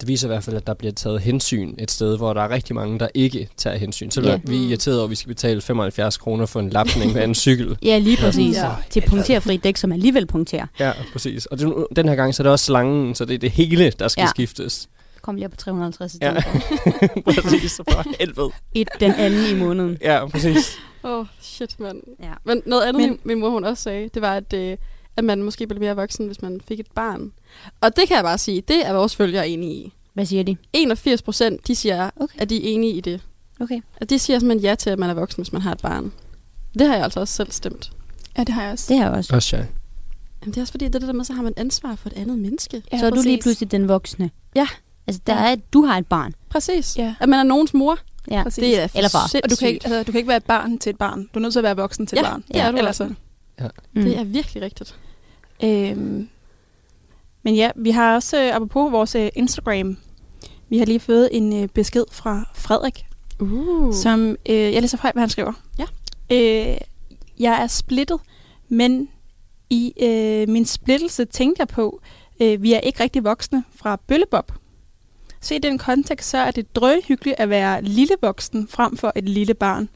[0.00, 2.48] Det viser i hvert fald, at der bliver taget hensyn et sted, hvor der er
[2.48, 4.10] rigtig mange, der ikke tager hensyn.
[4.10, 4.28] Så Ja.
[4.28, 4.40] yeah.
[4.44, 7.34] vi er irriteret over, at vi skal betale 75 kroner for en lapning af en
[7.34, 7.78] cykel.
[7.82, 8.56] Ja, lige præcis.
[8.56, 8.66] Ja.
[8.66, 8.72] Ja.
[8.90, 10.66] Til punkterfri dæk, som alligevel punkterer.
[10.80, 11.46] Ja, præcis.
[11.46, 13.90] Og det, den her gang, så er det også slangen, så det er det hele,
[13.98, 14.24] der skal Ja.
[14.26, 14.30] ja.
[14.30, 14.88] skiftes.
[15.22, 16.34] Kom lige op på 350 i Ja.
[17.26, 18.50] præcis, så for helvede.
[18.74, 19.98] Et den anden i måneden.
[20.02, 20.78] Ja, præcis.
[21.04, 21.96] Åh, oh, shit, mand.
[22.22, 22.32] Ja.
[22.44, 24.76] Men noget andet, Men- min, min mor hun også sagde, det var, at, øh,
[25.18, 27.32] at man måske blev mere voksen, hvis man fik et barn.
[27.80, 29.92] Og det kan jeg bare sige, det er vores følgere enige i.
[30.14, 30.56] Hvad siger de?
[30.72, 32.38] 81 procent, de siger, Okay.
[32.40, 33.20] at de er enige i det.
[33.60, 33.80] Okay.
[33.96, 36.12] At de siger simpelthen ja til, at man er voksen, hvis man har et barn.
[36.78, 37.90] Det har jeg altså også selv stemt.
[38.38, 38.86] Ja, det har jeg også.
[38.88, 39.34] Det her også.
[39.36, 39.62] Også ja.
[40.42, 42.08] Jamen, det er også fordi, det er det der med, så har man ansvar for
[42.08, 42.82] et andet menneske.
[42.92, 43.42] Ja, så er du lige præcis.
[43.44, 44.30] pludselig den voksne.
[44.56, 44.66] Ja.
[45.06, 45.52] Altså, der Ja.
[45.52, 46.32] er, du har et barn.
[46.50, 46.96] Præcis.
[46.98, 47.14] Ja.
[47.20, 47.98] At man er nogens mor.
[48.30, 48.42] Ja.
[48.42, 48.62] Præcis.
[48.62, 49.30] Det er Eller far.
[49.44, 51.20] Og du kan, ikke, altså, du kan ikke være et barn til et barn.
[51.34, 52.44] Du er nødt til at være voksen til Ja, et barn.
[52.48, 53.04] det er du Eller altså.
[53.04, 53.16] sådan.
[53.94, 54.02] Mm.
[54.02, 54.96] Det er virkelig rigtigt.
[55.64, 56.28] Øhm,
[57.42, 59.96] men ja, vi har også, øh, apropos vores øh, Instagram,
[60.68, 63.04] vi har lige fået en øh, besked fra Frederik,
[63.40, 63.94] Uh.
[63.94, 65.52] som, øh, jeg læser højt, hvad han skriver.
[65.78, 65.84] Ja.
[66.32, 66.78] Øh,
[67.38, 68.20] jeg er splittet,
[68.68, 69.08] men
[69.70, 72.00] i øh, min splittelse tænkte jeg på,
[72.42, 74.52] øh, vi er ikke rigtig voksne fra Bøllebob.
[75.40, 79.28] Se i den kontekst, så er det drøghyggeligt at være lille voksen frem for et
[79.28, 79.88] lille barn.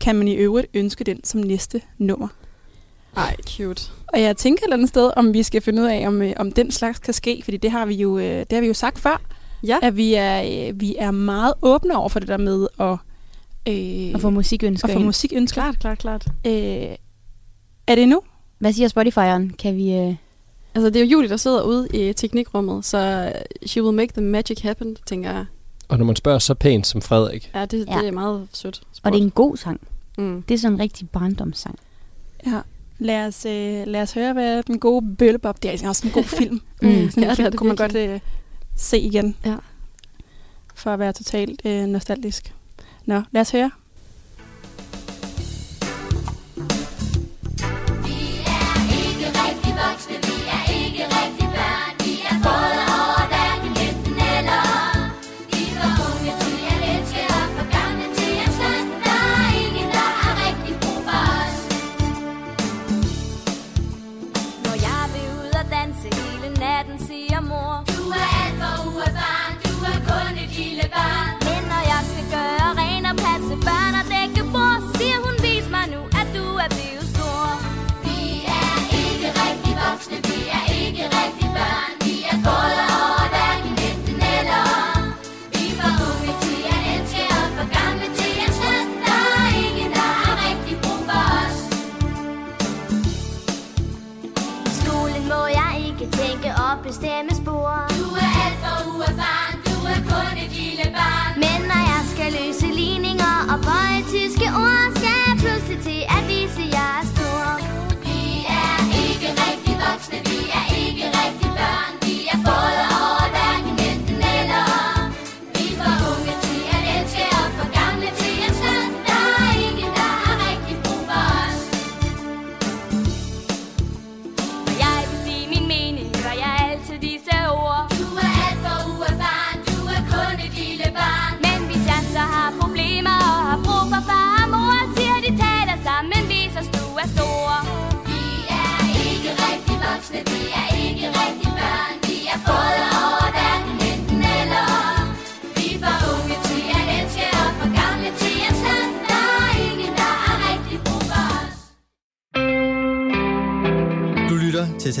[0.00, 2.28] Kan man i øvrigt ønske den som næste nummer?
[3.16, 3.82] Ej, cute.
[4.06, 6.32] Og jeg tænker et eller andet sted, om vi skal finde ud af, om, øh,
[6.36, 8.74] om den slags kan ske, fordi det har vi jo, øh, det har vi jo
[8.74, 9.20] sagt før,
[9.62, 9.78] Ja.
[9.82, 12.96] at vi er, øh, vi er meget åbne over for det der med at,
[13.68, 15.62] øh, Og få musikønsker at få musikønsker.
[15.62, 16.26] Klart, klart, klart.
[16.46, 16.96] Øh,
[17.86, 18.22] er det nu?
[18.58, 19.56] Hvad siger Spotify'eren?
[19.56, 19.92] Kan vi...
[19.94, 20.14] Øh...
[20.74, 23.32] Altså, det er jo Julie, der sidder ude i teknikrummet, så
[23.66, 25.44] she will make the magic happen, tænker jeg.
[25.88, 27.98] Og når man spørger så pænt som Frederik, Ja, det, Ja.
[27.98, 28.80] det er meget sødt.
[28.90, 29.12] Og spurgt.
[29.12, 29.80] det er en god sang.
[30.18, 30.42] Mm.
[30.42, 31.78] Det er sådan en rigtig barndomssang.
[32.46, 32.60] Ja.
[33.02, 36.12] Lad os, øh, lad os høre, hvad den gode Bøllebob, det er altså også en
[36.12, 36.60] god film.
[36.82, 36.88] Mm.
[37.10, 38.20] Sådan en Ja, film det kunne man godt øh,
[38.76, 39.36] se igen.
[39.44, 39.56] Ja.
[40.74, 42.54] For at være totalt øh, nostalgisk.
[43.06, 43.70] Nå, lad os høre.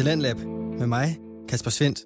[0.02, 0.36] Talentlab
[0.78, 2.00] med mig, Kasper Svendt.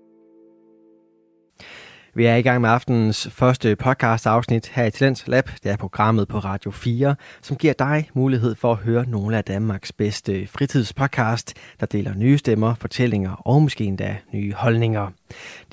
[2.14, 5.50] Vi er i gang med aftenens første podcast afsnit her i Talent Lab.
[5.62, 9.44] Det er programmet på Radio 4, som giver dig mulighed for at høre nogle af
[9.44, 15.08] Danmarks bedste fritidspodcast, der deler nye stemmer, fortællinger og måske endda nye holdninger.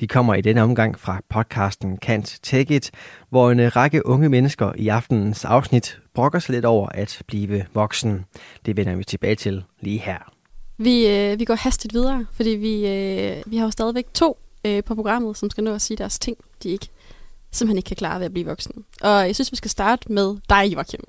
[0.00, 2.90] De kommer i denne omgang fra podcasten Kant Take It,
[3.30, 8.24] hvor en række unge mennesker i aftenens afsnit brokker sig lidt over at blive voksen.
[8.66, 10.33] Det vender vi tilbage til lige her.
[10.76, 14.84] Vi, øh, vi går hastigt videre, fordi vi, øh, vi har jo stadigvæk to øh,
[14.84, 16.88] på programmet, som skal nå at sige deres ting, de ikke
[17.50, 18.74] simpelthen ikke kan klare ved at blive voksne.
[19.00, 21.00] Og jeg synes, vi skal starte med dig, Joachim.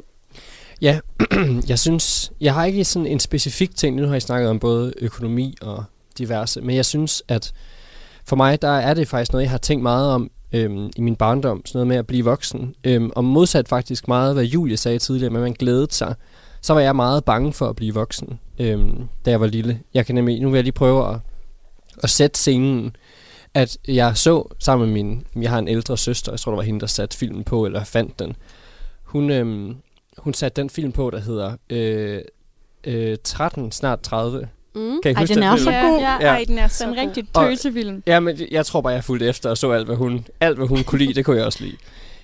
[0.81, 0.99] Ja,
[1.69, 4.93] jeg synes, jeg har ikke sådan en specifik ting, nu har jeg snakket om både
[5.01, 5.83] økonomi og
[6.17, 7.53] diverse, men jeg synes, at
[8.25, 11.15] for mig, der er det faktisk noget, jeg har tænkt meget om øhm, i min
[11.15, 12.75] barndom, sådan noget med at blive voksen.
[12.83, 16.15] Øhm, og modsat faktisk meget, hvad Julie sagde tidligere, med at man glædede sig,
[16.65, 19.79] så var jeg meget bange for at blive voksen, øhm, da jeg var lille.
[19.93, 21.19] Jeg kan nemlig, nu vil jeg lige prøve at,
[22.03, 22.95] at sætte scenen,
[23.53, 26.63] at jeg så sammen med min, jeg har en ældre søster, jeg tror, det var
[26.63, 28.35] hende, der satte filmen på, eller fandt den.
[29.03, 29.75] Hun, øhm,
[30.17, 32.21] hun satte den film på, der hedder øh,
[32.83, 34.47] øh, 13, snart 30.
[34.75, 34.99] Mm.
[35.03, 35.63] Kan I Ej, huske den er film?
[35.65, 35.99] så god.
[35.99, 36.27] Ja, Ja.
[36.27, 38.03] ej, den er så Sådan en rigtig Og- tøsefilm.
[38.07, 40.67] Ja, men jeg tror bare, jeg fulgte efter og så alt, hvad hun, alt, hvad
[40.67, 41.13] hun kunne lide.
[41.13, 41.77] Det kunne jeg også lide.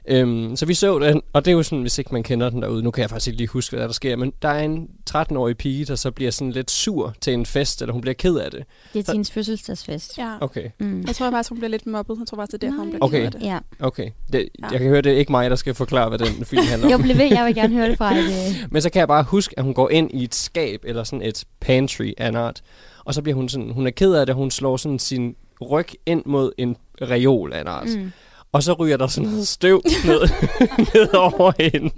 [0.07, 2.61] Øhm, så vi så den, og det er jo sådan, hvis ikke man kender den
[2.61, 4.87] derude, nu kan jeg faktisk ikke lige huske, hvad der sker, men der er en
[5.09, 8.35] 13-årig pige, der så bliver sådan lidt sur til en fest, eller hun bliver ked
[8.35, 8.63] af det.
[8.93, 10.17] Det er til hendes fødselsdagsfest.
[10.17, 10.33] Ja.
[10.41, 11.03] Okay, Mm.
[11.07, 12.15] Jeg tror faktisk, hun bliver lidt mobbet.
[12.19, 13.17] Jeg tror faktisk, det er derfor, hun bliver Okay.
[13.17, 13.41] ked af det.
[13.41, 13.59] Ja.
[13.79, 14.09] okay.
[14.33, 14.67] Det, Ja.
[14.71, 16.95] Jeg kan høre, det er ikke mig, der skal forklare, hvad den film handler Jeg
[16.95, 17.01] om.
[17.01, 18.23] blev ved, jeg vil gerne høre det fra et...
[18.25, 21.03] Øh, Men så kan jeg bare huske, at hun går ind i et skab, eller
[21.03, 22.61] sådan et pantry af en art,
[23.05, 25.87] og så bliver hun sådan, hun er ked af det, hun slår sådan sin ryg
[26.05, 27.87] ind mod en reol af en art.
[27.97, 28.11] mm.
[28.53, 30.21] Og så ryger der sådan noget støv ned,
[30.93, 31.91] ned over hende.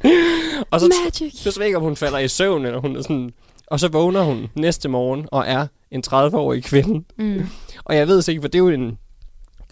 [0.71, 1.33] Og så, Magic!
[1.33, 3.31] så ved jeg ikke, om hun falder i søvn, eller hun er sådan...
[3.67, 7.03] Og så vågner hun næste morgen og er en 30-årig kvinde.
[7.17, 7.45] Mm.
[7.83, 8.97] Og jeg ved ikke, for det er jo en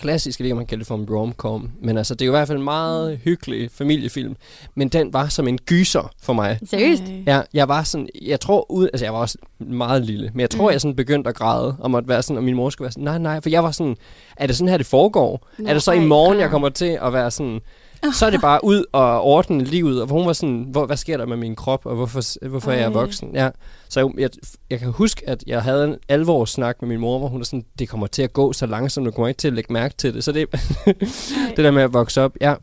[0.02, 2.26] klassisk, jeg ved ikke, om man kalder det for en rom-com, men altså, det er
[2.26, 4.36] jo i hvert fald en meget hyggelig familiefilm.
[4.76, 6.60] Men den var som en gyser for mig.
[6.70, 7.04] Seriøst?
[7.28, 10.50] Ja, jeg var sådan, jeg tror, ud, altså jeg var også meget lille, men jeg
[10.50, 10.72] tror, Mm.
[10.72, 13.04] jeg sådan begyndte at græde, og måtte være sådan, og min mor skulle være sådan,
[13.04, 13.96] nej, nej, for jeg var sådan,
[14.38, 15.48] er det sådan her, det foregår?
[15.58, 17.60] Nå, er det så i morgen, jeg kommer til at være sådan,
[18.20, 21.18] så er det bare ud og ordne livet, og hun var sådan, hvor, hvad sker
[21.18, 22.92] der med min krop, og hvorfor, hvorfor er jeg Ej.
[22.92, 23.36] voksen?
[23.36, 23.50] Ja.
[23.90, 24.30] Så jeg, jeg,
[24.70, 27.66] jeg kan huske, at jeg havde en alvorssnak med min mor, hvor hun er sådan,
[27.80, 30.14] det kommer til at gå så langsomt, du kommer ikke til at lægge mærke til
[30.14, 30.24] det.
[30.24, 30.52] Så det,
[31.56, 32.54] det der med at vokse op, ja.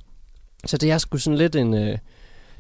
[0.66, 1.99] Så det er sgu sådan lidt en, øh,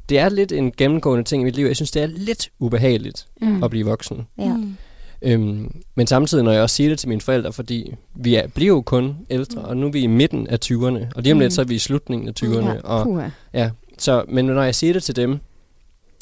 [0.08, 1.66] det er lidt en gennemgående ting i mit liv.
[1.66, 3.62] Jeg synes, det er lidt ubehageligt Mm.
[3.64, 4.26] at blive voksen.
[4.38, 4.44] Ja.
[4.56, 4.76] Mm.
[5.22, 8.68] Øhm, men samtidig, når jeg også siger det til mine forældre, fordi vi er, bliver
[8.74, 11.46] jo kun ældre, og nu er vi i midten af 20'erne, og lige om lidt,
[11.46, 11.50] Mm.
[11.50, 12.68] så er vi i slutningen af 20'erne.
[12.68, 13.28] Ja, Og, puha.
[13.54, 15.38] ja, så, men når jeg siger det til dem,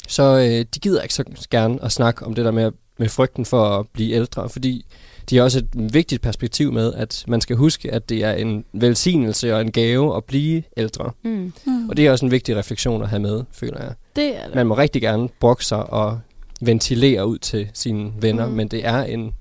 [0.07, 3.45] så øh, de gider ikke så gerne at snakke om det der med, med frygten
[3.45, 4.85] for at blive ældre, fordi
[5.29, 8.65] de har også et vigtigt perspektiv med, at man skal huske, at det er en
[8.73, 11.11] velsignelse og en gave at blive ældre.
[11.23, 11.53] Mm.
[11.65, 11.89] Mm.
[11.89, 13.93] Og det er også en vigtig refleksion at have med, føler jeg.
[14.15, 14.55] Det er det.
[14.55, 16.19] Man må rigtig gerne brokke sig og
[16.61, 18.53] ventilere ud til sine venner, mm.
[18.53, 19.33] men det er en,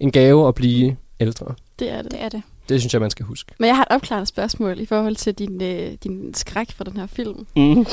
[0.00, 1.54] en gave at blive ældre.
[1.78, 2.10] det er det.
[2.10, 2.42] Det er det.
[2.68, 3.52] Det synes jeg, man skal huske.
[3.58, 6.96] Men jeg har et opklarende spørgsmål i forhold til din, øh, din skræk for den
[6.96, 7.46] her film.
[7.56, 7.86] Mm.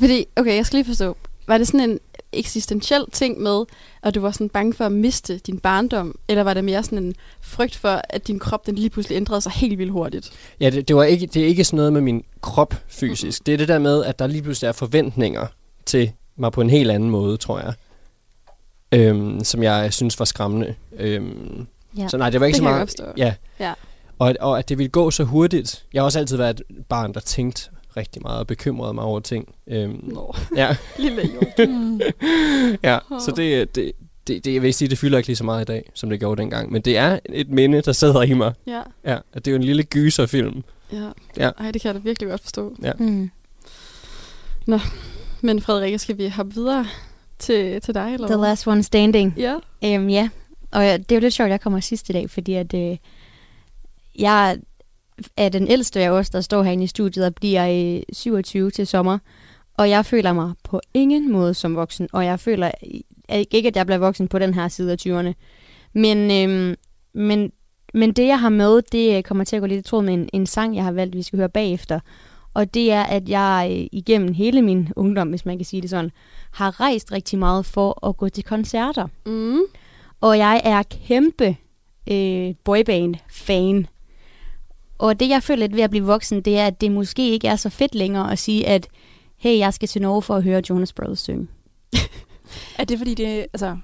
[0.00, 1.16] Fordi, okay, jeg skal lige forstå.
[1.46, 1.98] Var det sådan en
[2.32, 3.64] eksistentiel ting med,
[4.02, 6.18] at du var sådan bange for at miste din barndom?
[6.28, 9.40] Eller var det mere sådan en frygt for, at din krop den lige pludselig ændrede
[9.40, 10.32] sig helt vildt hurtigt?
[10.60, 13.46] Ja, det, det, var ikke, det er ikke sådan noget med min krop fysisk.
[13.46, 15.46] Det er det der med, at der lige pludselig er forventninger
[15.86, 17.72] til mig på en helt anden måde, tror jeg.
[18.92, 20.74] Øhm, som jeg synes var skræmmende.
[20.96, 21.66] Øhm,
[21.98, 22.08] Ja.
[22.08, 22.58] Så nej, det var ikke Det
[22.96, 23.16] så meget...
[23.16, 23.34] Ja.
[23.60, 23.72] Ja.
[24.18, 25.84] Og, og at det ville gå så hurtigt.
[25.92, 29.20] Jeg har også altid været et barn, der tænkte rigtig meget og bekymrede mig over
[29.20, 29.54] ting.
[29.66, 31.22] Øhm, Nå, ja, lille.
[31.68, 32.00] Mm.
[32.84, 32.98] ja.
[33.20, 33.92] så det, det,
[34.26, 36.18] det, det, jeg vil sige, det fylder ikke lige så meget i dag, som det
[36.20, 36.72] gjorde dengang.
[36.72, 38.52] Men det er et minde, der sidder i mig.
[38.66, 40.62] Ja, Ja, at det er jo en lille gyserfilm.
[40.92, 41.08] ja.
[41.36, 41.50] Ja.
[41.58, 42.76] Ej, det kan jeg da virkelig godt forstå.
[42.98, 43.30] Mm.
[45.44, 46.86] Men Frederik, skal vi hoppe videre
[47.38, 48.14] til, til dig?
[48.14, 49.34] Eller The last one standing.
[49.36, 49.54] Ja.
[49.84, 50.28] Øhm, ja,
[50.72, 52.74] og jeg- det er jo lidt sjovt, at jeg kommer sidst i dag, fordi at,
[52.74, 52.96] øh,
[54.18, 54.58] jeg
[55.36, 58.86] er den ældste af os, der står herinde i studiet og bliver øh, 27 til
[58.86, 59.18] sommer.
[59.76, 62.70] Og jeg føler mig på ingen måde som voksen, og jeg føler
[63.30, 65.32] øh, ikke, at jeg bliver voksen på den her side af 20'erne.
[65.92, 66.74] Men, øhm,
[67.14, 67.52] men,
[67.94, 70.14] men det, jeg har med, det øh, kommer til at gå lidt i tråd med
[70.14, 72.00] en, en sang, jeg har valgt, vi skal høre bagefter.
[72.54, 75.90] Og det er, at jeg øh, igennem hele min ungdom, hvis man kan sige det
[75.90, 76.10] sådan,
[76.50, 79.06] har rejst rigtig meget for at gå til koncerter.
[79.26, 79.60] Mm.
[80.20, 81.56] Og jeg er kæmpe
[82.10, 83.86] øh, boyband-fan.
[84.98, 87.48] Og det, jeg føler lidt ved at blive voksen, det er, at det måske ikke
[87.48, 88.88] er så fedt længere at sige, at
[89.36, 91.48] hey, jeg skal til Norge for at høre Jonas Brothers synge.
[92.78, 93.76] Er det fordi det, altså,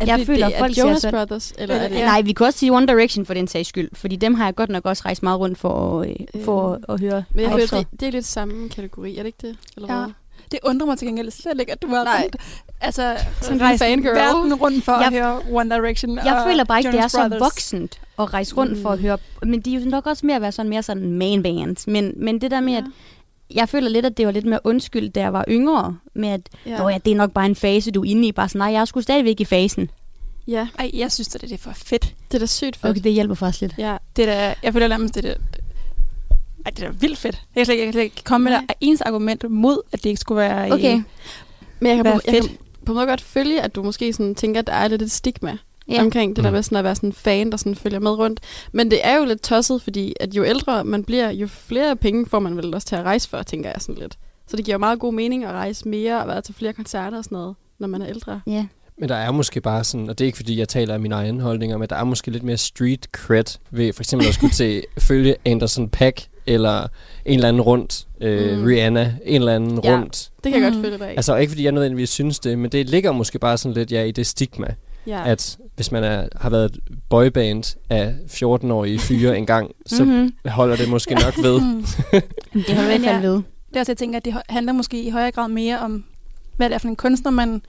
[0.00, 1.52] Er jeg det, føler, det, er folk Jonas så- Brothers?
[1.58, 2.04] Eller er det, Ja.
[2.04, 4.54] Nej, vi kan også sige One Direction for den sags skyld, fordi dem har jeg
[4.54, 7.24] godt nok også rejst meget rundt for, øh, for at, at høre.
[7.34, 9.56] Men jeg føler, det, det er lidt samme kategori, er det ikke det?
[9.76, 10.00] Eller Ja.
[10.00, 10.12] hvad?
[10.50, 12.22] Det undrer mig til gengæld slet ikke, at du har Nej.
[12.22, 12.36] rundt,
[12.80, 14.14] altså, Sådan en rejst fangirl.
[14.14, 17.12] verden rundt for at Jeg- høre One Direction Jeg føler bare ikke, det er Jonas
[17.12, 17.40] så Brothers.
[17.40, 18.82] voksent at rejse rundt mm.
[18.82, 19.18] for at høre.
[19.42, 21.90] Men de er jo nok også mere at være sådan mere sådan main band.
[21.90, 22.78] Men, men det der med, ja.
[22.78, 22.84] at
[23.54, 25.96] jeg føler lidt, at det var lidt mere undskyld, da jeg var yngre.
[26.14, 26.70] Med at, Ja.
[26.70, 26.88] ja.
[26.88, 28.32] ja, det er nok bare en fase, du er inde i.
[28.32, 29.90] Bare sådan, nej, jeg er sgu stadigvæk i fasen.
[30.48, 32.14] Ja, Ej, jeg synes, at det er for fedt.
[32.30, 32.90] det er da sygt fedt.
[32.90, 33.74] Okay, det hjælper faktisk lidt.
[33.78, 35.40] Ja, Det er da, jeg føler nærmest, det er da,
[36.64, 37.34] ej, det er da vildt fedt.
[37.34, 38.64] Jeg kan slet ikke, jeg kan slet ikke komme med Nej.
[38.68, 40.72] der eneste argument mod, at det ikke skulle være...
[40.72, 40.94] Okay.
[40.96, 41.02] Øh,
[41.80, 42.50] men jeg kan, Være på, jeg kan
[42.86, 45.10] på en måde godt følge, at du måske sådan tænker, at der er lidt et
[45.10, 45.58] stigma
[45.88, 46.02] Ja.
[46.02, 46.54] omkring det der Mm.
[46.54, 48.40] med sådan at være sådan en fan, der sådan følger med rundt.
[48.72, 52.26] Men det er jo lidt tosset, fordi at jo ældre man bliver, jo flere penge
[52.26, 54.18] får man vel også til at rejse for, tænker jeg sådan lidt.
[54.48, 57.18] Så det giver jo meget god mening at rejse mere og være til flere koncerter
[57.18, 58.40] og sådan noget, når man er ældre.
[58.46, 58.66] Ja.
[59.00, 61.14] Men der er måske bare sådan, og det er ikke fordi, jeg taler af mine
[61.14, 64.52] egne holdninger, men der er måske lidt mere street cred ved for eksempel at skulle
[64.52, 66.80] til følge Anderson Pack eller
[67.24, 68.64] en eller anden rundt, øh, Mm.
[68.64, 69.92] Rihanna, en eller anden Ja.
[69.94, 70.30] rundt.
[70.44, 70.76] Det kan jeg Mm.
[70.76, 71.08] godt følge dig.
[71.16, 74.02] Altså ikke fordi jeg nødvendigvis synes det, men det ligger måske bare sådan lidt ja,
[74.02, 74.66] i det stigma,
[75.08, 75.30] ja.
[75.30, 76.78] at hvis man er, har været et
[77.10, 80.32] boyband af 14-årige fyre engang, så Mm-hmm.
[80.46, 81.54] holder det måske nok ved.
[82.54, 83.28] Det har du i hvert fald Ja.
[83.28, 83.34] ved.
[83.68, 86.04] Det er også, jeg tænker, at det handler måske i højere grad mere om,
[86.56, 87.62] hvad det er for en kunstner, man,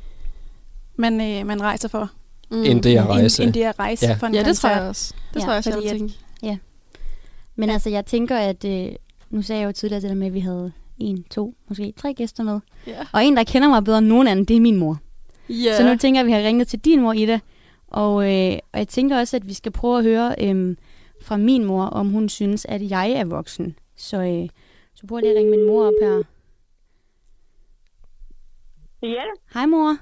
[0.95, 2.11] man, øh, man rejser for.
[2.51, 2.63] mm.
[2.63, 3.43] end det at rejse.
[3.43, 4.13] End, end det at rejse Ja.
[4.13, 5.13] for en Ja, det tror jeg også.
[5.33, 6.13] Det Ja, tror jeg også, jeg tænke.
[7.55, 8.65] Men altså, jeg tænker, at...
[8.65, 8.87] Øh,
[9.29, 12.13] nu sagde jeg jo tidligere det der med, at vi havde en, to, måske tre
[12.13, 12.59] gæster med.
[12.87, 12.93] Ja.
[13.11, 14.97] Og en, der kender mig bedre end nogen anden, det er min mor.
[15.49, 15.77] Ja.
[15.77, 17.39] Så nu tænker jeg, at vi har ringet til din mor, Ida.
[17.87, 20.75] Og, øh, og jeg tænker også, at vi skal prøve at høre øh,
[21.21, 23.75] fra min mor, om hun synes, at jeg er voksen.
[23.95, 24.49] Så, øh,
[24.95, 26.21] så prøver jeg lige at ringe min mor op her.
[29.03, 29.23] Ja,
[29.53, 29.97] Hej mor.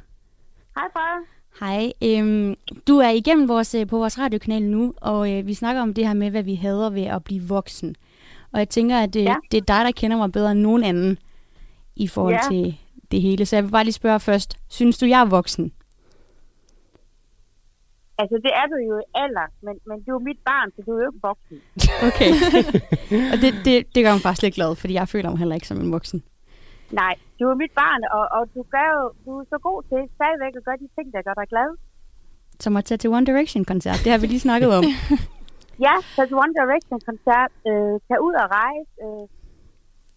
[0.76, 1.24] hej far.
[1.60, 1.92] Hej.
[2.04, 2.56] Øhm,
[2.88, 6.08] du er igennem vores, øh, på vores radiokanal nu, og øh, vi snakker om det
[6.08, 7.96] her med, hvad vi hader ved at blive voksen.
[8.52, 9.36] Og jeg tænker, at øh, Ja.
[9.52, 11.18] det er dig, der kender mig bedre end nogen anden
[11.96, 12.42] i forhold Ja.
[12.52, 12.78] til
[13.12, 13.46] det hele.
[13.46, 15.74] Så jeg vil bare lige spørge først, synes du, jeg er voksen?
[18.22, 20.92] Altså, det er du jo i alder, men, men du er mit barn, så du
[20.92, 21.58] er jo ikke voksen.
[22.10, 22.32] Okay.
[23.32, 25.68] og det, det, det gør mig faktisk lidt glad, fordi jeg føler mig heller ikke
[25.68, 26.24] som en voksen.
[27.02, 30.02] Nej, du er mit barn, og, og du, gør jo, du er så god til
[30.18, 31.70] stadigvæk at gøre de ting, der gør dig glad.
[32.60, 34.00] Som at tage til One Direction-koncert.
[34.04, 34.84] Det har vi lige snakket om.
[35.86, 35.96] Ja,
[36.30, 39.24] til One Direction-koncert, øh, tage ud og rejse, øh,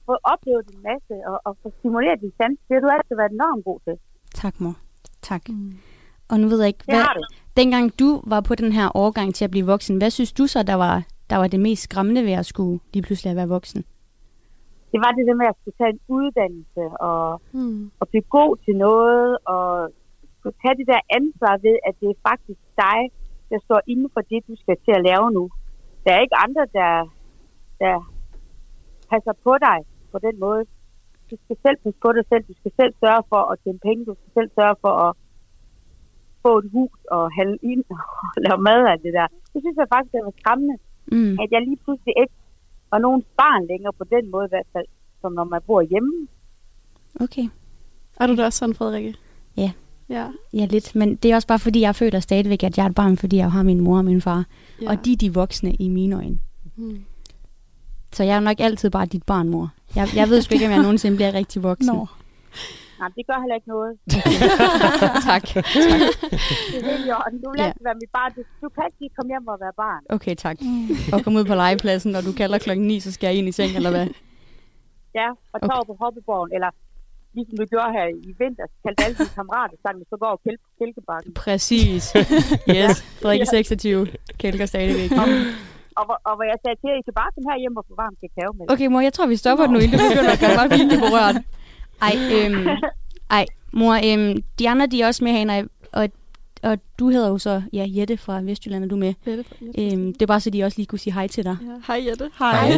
[0.07, 2.59] få oplevet en masse, og, og få stimuleret din sans.
[2.69, 3.97] Det har du altid været enormt god til.
[4.35, 4.75] tak, mor.
[5.23, 5.49] Tak.
[5.49, 5.73] Mm.
[6.31, 7.23] Og nu ved jeg ikke, Det har du.
[7.57, 10.63] dengang du var på den her overgang til at blive voksen, hvad synes du så,
[10.63, 10.95] der var,
[11.31, 13.81] der var det mest skræmmende ved at skulle lige pludselig at være voksen?
[14.93, 17.91] Det var det der med at skulle tage en uddannelse, og, Mm.
[18.01, 19.65] og blive god til noget, og
[20.39, 23.01] skulle tage det der ansvar ved, at det er faktisk dig,
[23.51, 25.45] der står inden for det, du skal til at lave nu.
[26.05, 26.93] Der er ikke andre, der,
[27.83, 27.95] der
[29.13, 29.79] passer på dig
[30.13, 30.63] på den måde.
[31.31, 32.43] Du skal selv passe på dig selv.
[32.51, 34.01] Du skal selv sørge for at tjene penge.
[34.11, 35.13] Du skal selv sørge for at
[36.45, 37.99] få et hus og handle ind og
[38.45, 39.27] lave mad og alt det der.
[39.53, 40.77] Det synes jeg faktisk, det var skræmmende,
[41.13, 41.33] Mm.
[41.43, 42.35] at jeg lige pludselig ikke
[42.93, 44.87] var nogens barn længere på den måde i hvert fald,
[45.21, 46.29] som når man bor hjemme.
[47.21, 47.47] Okay.
[48.21, 49.15] Er du da også sådan, Frederikke?
[49.57, 49.73] Ja.
[50.09, 50.27] Ja.
[50.53, 50.95] Ja, lidt.
[50.95, 53.37] Men det er også bare fordi, jeg føler stadigvæk, at jeg er et barn, fordi
[53.37, 54.45] jeg har min mor og min far.
[54.83, 54.91] Ja.
[54.91, 56.39] Og de er de voksne i mine øjne.
[56.77, 57.05] Mm.
[58.13, 59.71] Så jeg er nok altid bare dit barn, mor.
[59.97, 61.95] Jeg, jeg ved sgu ikke, om jeg nogensinde bliver rigtig voksen.
[61.95, 62.07] Nå.
[63.01, 63.93] Nej, det gør heller ikke noget.
[65.31, 65.43] tak.
[65.43, 67.31] Det er.
[67.45, 67.67] Du vil Ja.
[67.67, 68.31] altid være mit barn.
[68.37, 70.03] Du, du kan ikke lige komme hjem og være barn.
[70.17, 70.57] Okay, tak.
[71.13, 73.53] Og komme ud på legepladsen, når du kalder klokken 9, så skal jeg ind i
[73.53, 74.07] seng, eller hvad?
[75.15, 75.87] Ja, og tage Okay.
[75.87, 76.71] på hoppeborgen, eller
[77.35, 80.63] ligesom du gjorde her i vinter, kaldte alle dine kammerater sammen, så går over kælke,
[80.81, 81.35] kælkebakken.
[81.35, 82.05] Præcis.
[82.79, 82.95] Yes.
[83.23, 84.07] Frederik 26
[84.39, 85.11] kælker stadigvæk.
[85.99, 87.85] Og, hvor, og hvor jeg sagde til jer, I kan bare komme her hjem og
[87.89, 88.65] få varm kakao med.
[88.73, 91.37] Okay, mor, jeg tror, vi stopper nu, inden du begynder at gøre mig virkelig berørt.
[92.07, 92.67] Ej, øhm,
[93.39, 96.09] ej, mor, øhm, de andre, de er også med herinde, og,
[96.63, 99.15] og du hedder jo så, ja, Jette fra Vestjylland, er du med?
[99.27, 99.93] Jette, Jette.
[99.93, 101.57] Øhm, det er bare så, de også lige kunne sige hej til dig.
[101.63, 101.77] Ja.
[101.87, 102.31] Hej, Jette.
[102.39, 102.69] Hej.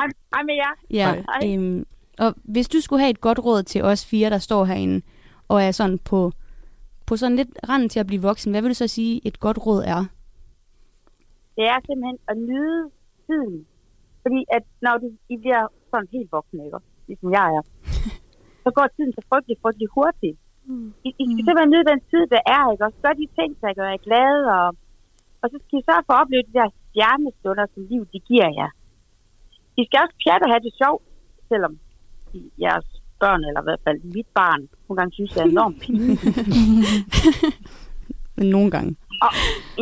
[0.00, 0.72] Hej, hej med jer.
[0.90, 1.54] Ja, Hej.
[1.54, 1.86] øhm,
[2.18, 5.02] og hvis du skulle have et godt råd til os fire, der står herinde,
[5.48, 6.32] og er sådan på,
[7.06, 9.66] på sådan lidt randen til at blive voksen, hvad vil du så sige, et godt
[9.66, 10.04] råd er?
[11.60, 12.80] Det er simpelthen at nyde
[13.26, 13.56] tiden.
[14.22, 16.78] Fordi at når du, I bliver sådan helt voksne, ikke?
[17.08, 17.62] ligesom jeg er,
[18.64, 20.38] så går tiden så frygtelig, frygtelig hurtigt.
[20.68, 20.88] Mm.
[21.06, 22.84] I, I skal simpelthen nyde den tid, der er, ikke?
[22.86, 24.68] Og gør de ting, der gør jer glade, og,
[25.42, 28.48] og så skal I sørge for at opleve de der stjernestunder, som livet de giver
[28.60, 28.70] jer.
[29.80, 31.02] I skal også pjatte og have det sjovt,
[31.50, 31.72] selvom
[32.38, 32.88] I- jeres
[33.22, 36.20] børn, eller i hvert fald mit barn, nogle gange synes, det er enormt pinligt.
[38.56, 38.92] nogle gange.
[39.24, 39.30] Og,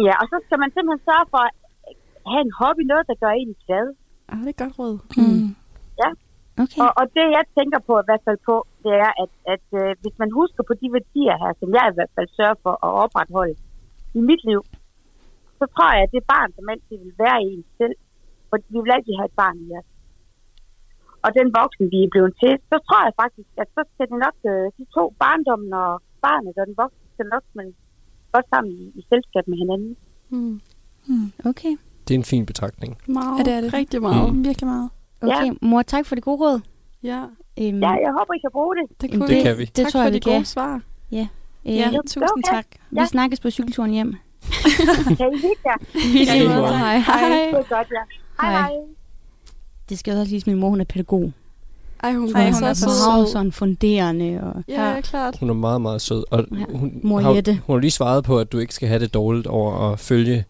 [0.07, 1.45] ja, og så skal man simpelthen sørge for
[2.33, 3.87] have en hobby, noget, der gør en glad.
[4.31, 4.95] Ja, det er godt råd.
[5.21, 5.49] Mm.
[6.03, 6.11] Ja.
[6.63, 6.81] Okay.
[6.83, 8.55] Og, og det, jeg tænker på i hvert fald på,
[8.85, 11.97] det er, at, at øh, hvis man husker på de værdier her, som jeg i
[11.97, 13.57] hvert fald sørger for at opretholde
[14.19, 14.61] i mit liv,
[15.59, 17.97] så tror jeg, at det barn, som altid vil være i en selv,
[18.49, 19.89] for vi vil altid have et barn i os.
[21.25, 24.19] Og den voksen, vi er blevet til, så tror jeg faktisk, at så skal det
[24.27, 25.93] nok, øh, de to barndommen og
[26.27, 27.67] barnet og den voksne, skal nok men
[28.35, 29.93] godt sammen i, i selskab med hinanden.
[30.35, 30.61] Mm.
[31.51, 31.75] Okay.
[32.09, 32.97] Det er en fin betragtning.
[33.07, 33.39] Meget.
[33.39, 33.73] Ja, det er det.
[33.75, 34.35] Rigtig meget.
[34.35, 34.45] Mm.
[34.45, 34.91] Virkelig meget.
[35.23, 36.61] Okay, mor, tak for det gode råd.
[37.03, 37.23] Ja,
[37.61, 39.01] Øhm, Ja, jeg håber, I kan bruge det.
[39.01, 39.43] det kunne det vi.
[39.43, 39.65] kan vi.
[39.65, 40.33] Det tak tror for jeg, de vi kan.
[40.33, 40.81] gode svar.
[41.13, 41.27] øh,
[41.65, 42.55] Ja, tusind okay.
[42.57, 42.67] tak.
[42.91, 43.07] Vi Ja.
[43.07, 44.15] snakkes på cykelturen hjem.
[45.17, 45.77] Kan I hygge jer?
[46.13, 46.79] Vi Ja, måde.
[46.79, 46.99] Hej.
[46.99, 47.29] Hej.
[47.29, 48.03] Det er godt, ja.
[48.43, 48.71] Hej, Hej.
[49.89, 51.33] Det skal også lige min mor, hun er pædagog.
[52.03, 53.09] Ej, hun, Ej, er hun er så så sød.
[53.13, 54.41] Meget sådan funderende.
[54.43, 55.39] Og, Ja, ja, klart.
[55.41, 56.25] Hun er meget, meget sød.
[56.31, 56.65] Og Ja.
[56.75, 57.31] hun, Mor har,
[57.67, 60.45] hun har lige svaret på, at du ikke skal have det dårligt over at følge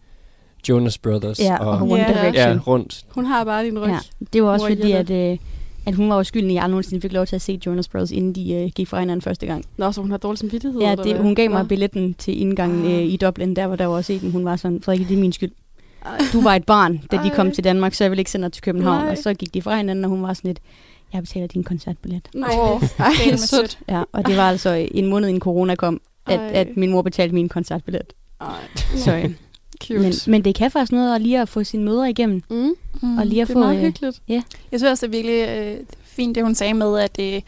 [0.69, 1.39] Jonas Brothers.
[1.39, 2.07] ja, og One Ja.
[2.07, 2.33] Direction.
[2.35, 3.05] ja, rundt.
[3.09, 3.89] Hun har bare din ryg.
[3.89, 3.99] Ja,
[4.33, 5.37] det var også Mor fordi, at, øh,
[5.85, 7.87] at hun var jo skylden i, at jeg nogensinde fik lov til at se Jonas
[7.87, 9.65] Brothers, inden de øh, gik fra hinanden første gang.
[9.77, 10.81] Nå, så hun har dårlig samvittighed?
[10.81, 11.67] Ja, det, hun gav mig Nå.
[11.67, 12.91] billetten til indgangen Ah.
[12.93, 15.21] øh, i Dublin, der hvor der var også en, hun var sådan, Frederik, det er
[15.21, 15.51] min skyld.
[16.05, 16.17] Ej.
[16.33, 17.35] Du var et barn, da de Ej.
[17.35, 19.01] kom til Danmark, så jeg ville ikke sende dig til København.
[19.03, 19.11] Nej.
[19.11, 20.59] Og så gik de fra hinanden, og hun var sådan lidt,
[21.13, 22.21] jeg betaler din koncertbillet.
[22.33, 22.51] Nå, Ej,
[22.99, 23.49] ej, det er sødt.
[23.49, 23.79] sødt.
[23.89, 26.51] Ja, og det var altså en måned inden corona kom, at, Ej.
[26.53, 28.13] at min mor betalte min koncertbillet.
[28.41, 28.47] Ej,
[28.95, 29.31] Så, øh,
[29.83, 29.99] cute.
[29.99, 33.17] men, men det kan faktisk noget at lige at få sine møder igennem, mm, Mm.
[33.17, 33.59] og lige at det få...
[33.59, 34.21] er meget øh, hyggeligt.
[34.27, 37.41] Jeg synes også, det er virkelig øh, fint, det hun sagde med, at øh,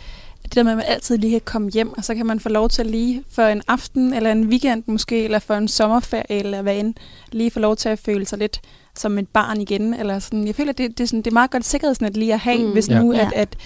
[0.43, 2.49] det der med, at man altid lige kan komme hjem, og så kan man få
[2.49, 6.61] lov til lige for en aften, eller en weekend måske, eller for en sommerferie, eller
[6.61, 6.93] hvad end,
[7.31, 8.59] lige få lov til at føle sig lidt
[8.95, 9.93] som et barn igen.
[9.93, 10.47] Eller sådan.
[10.47, 12.57] Jeg føler, at det, det, er sådan, det er meget godt sikkerhedsnet lige at have,
[12.59, 12.65] Mm.
[12.65, 12.71] mm.
[12.71, 12.99] hvis Ja.
[13.01, 13.19] nu, Ja.
[13.25, 13.57] at, at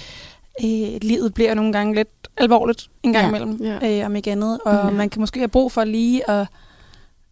[0.66, 3.38] øh, livet bliver nogle gange lidt alvorligt en gang Ja.
[3.38, 4.00] imellem, Ja.
[4.00, 4.60] øh, om ikke andet.
[4.66, 4.90] Og Ja.
[4.90, 6.48] man kan måske have brug for lige at,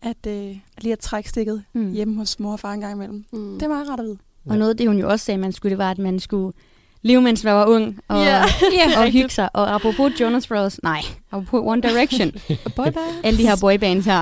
[0.04, 1.82] at, øh, lige at trække stikket Mm.
[1.82, 1.92] mm.
[1.94, 3.26] hjemme hos mor og far en gang imellem.
[3.34, 3.54] Mm.
[3.54, 4.18] Det er meget rart at vide.
[4.50, 6.54] Og noget af det, hun jo også sagde, man skulle, det var, at man skulle
[7.02, 8.44] leve, mens man var ung, og, Ja,
[8.80, 9.50] ja, og hygge sig.
[9.54, 11.02] Og apropos Jonas Brothers, nej,
[11.32, 12.32] apropos One Direction,
[13.24, 14.22] alle de her boybands her.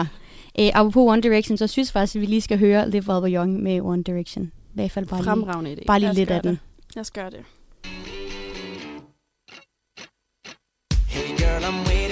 [0.60, 3.26] Øh, apropos One Direction, så synes jeg faktisk, at vi lige skal høre Live While
[3.28, 4.46] We're Young med One Direction.
[4.46, 5.84] I hvert fald bare lige, Fremragende idé.
[5.88, 6.52] bare lige lidt af den.
[6.52, 6.60] det.
[6.96, 7.40] Lad os gøre det.
[11.08, 12.11] Hey girl, I'm waiting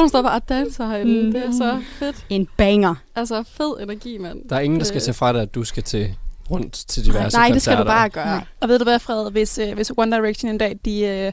[0.00, 1.22] hun står bare og danser herinde.
[1.22, 1.32] Mm.
[1.32, 2.26] Det er så fedt.
[2.30, 2.94] En banger.
[3.16, 4.38] Altså, fed energi, mand.
[4.48, 5.02] Der er ingen, der skal Øh.
[5.02, 6.16] se fra dig, at du skal til
[6.50, 7.98] rundt til diverse Nej, det skal du koncerter.
[7.98, 8.26] bare gøre.
[8.26, 8.44] Nej.
[8.60, 11.32] Og ved du hvad, Fred, hvis, øh, hvis One Direction en dag, de øh,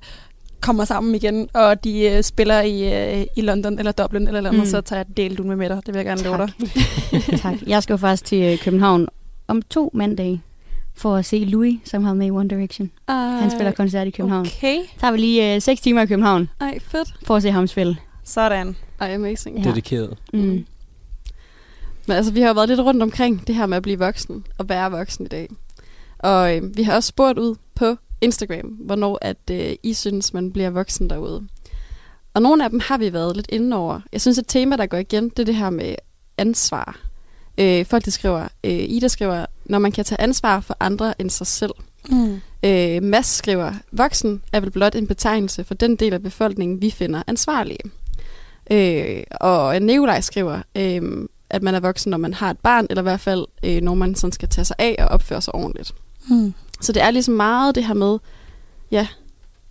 [0.61, 4.59] kommer sammen igen, og de øh, spiller i, øh, i London eller Dublin eller noget,
[4.59, 4.65] Mm.
[4.65, 5.77] så tager jeg del du med med dig.
[5.85, 6.49] Det vil jeg gerne love dig.
[7.43, 7.55] tak.
[7.67, 9.07] Jeg skal jo faktisk til øh, København
[9.47, 10.41] om to mandage
[10.95, 12.91] for at se Louis, som har med i One Direction.
[13.09, 14.45] Han spiller koncert i København.
[14.57, 14.77] Okay.
[14.83, 17.13] Så tager vi lige øh, 6 timer i København Ej, fedt.
[17.25, 17.97] for at se ham spille.
[18.27, 18.75] Sådan.
[18.99, 19.57] Ej, amazing.
[19.57, 19.69] Ja.
[19.69, 20.17] Dedikeret.
[20.33, 20.65] Mm.
[22.05, 24.45] Men altså, vi har jo været lidt rundt omkring det her med at blive voksen
[24.57, 25.49] og være voksen i dag.
[26.19, 30.51] Og øh, vi har også spurgt ud på Instagram, hvornår at øh, I synes, man
[30.51, 31.47] bliver voksen derude.
[32.33, 34.01] Og nogle af dem har vi været lidt inde over.
[34.11, 35.95] Jeg synes, et tema, der går igen, det er det her med
[36.37, 36.99] ansvar.
[37.57, 41.29] Øh, folk, der skriver, øh, Ida skriver, når man kan tage ansvar for andre end
[41.29, 41.73] sig selv.
[42.09, 42.41] Mm.
[42.63, 46.91] Øh, Mads skriver, voksen er vel blot en betegnelse for den del af befolkningen, vi
[46.91, 47.79] finder ansvarlige.
[48.71, 53.01] Øh, og Nikolaj skriver, øh, at man er voksen, når man har et barn, eller
[53.01, 55.93] i hvert fald, øh, når man sådan skal tage sig af og opføre sig ordentligt.
[56.29, 56.53] Mm.
[56.81, 58.17] Så det er ligesom meget det her med,
[58.91, 59.07] ja,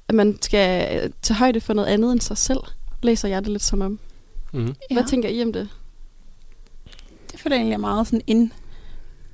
[0.09, 2.61] at man skal øh, tage højde for noget andet end sig selv,
[3.03, 3.99] læser jeg det lidt som om.
[4.53, 4.75] Mm.
[4.93, 5.69] Hvad tænker I om det?
[7.33, 8.51] Det føler jeg egentlig er meget sådan ind,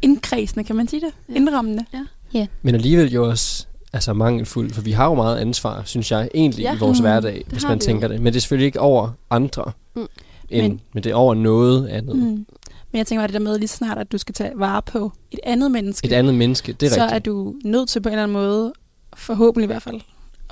[0.03, 1.13] indkredsende, kan man sige det?
[1.29, 1.33] Ja.
[1.33, 1.39] Ja.
[1.39, 1.85] Indrammende.
[2.33, 2.47] Ja.
[2.63, 6.63] Men alligevel jo også altså mangelfuldt, for vi har jo meget ansvar, synes jeg, egentlig
[6.63, 6.75] Ja.
[6.75, 8.13] i vores Mm, hverdag, det hvis man tænker jo.
[8.13, 8.21] det.
[8.23, 9.65] Men det er selvfølgelig ikke over andre,
[9.95, 10.07] Mm.
[10.51, 12.17] end, men, Men- det er over noget andet.
[12.17, 12.47] Mm.
[12.93, 14.83] Men jeg tænker bare det der med lige så snart, at du skal tage vare
[14.83, 17.15] på et andet menneske, Et andet menneske, det er så rigtigt.
[17.15, 18.73] er du nødt til på en eller anden måde,
[19.15, 20.01] forhåbentlig i hvert fald,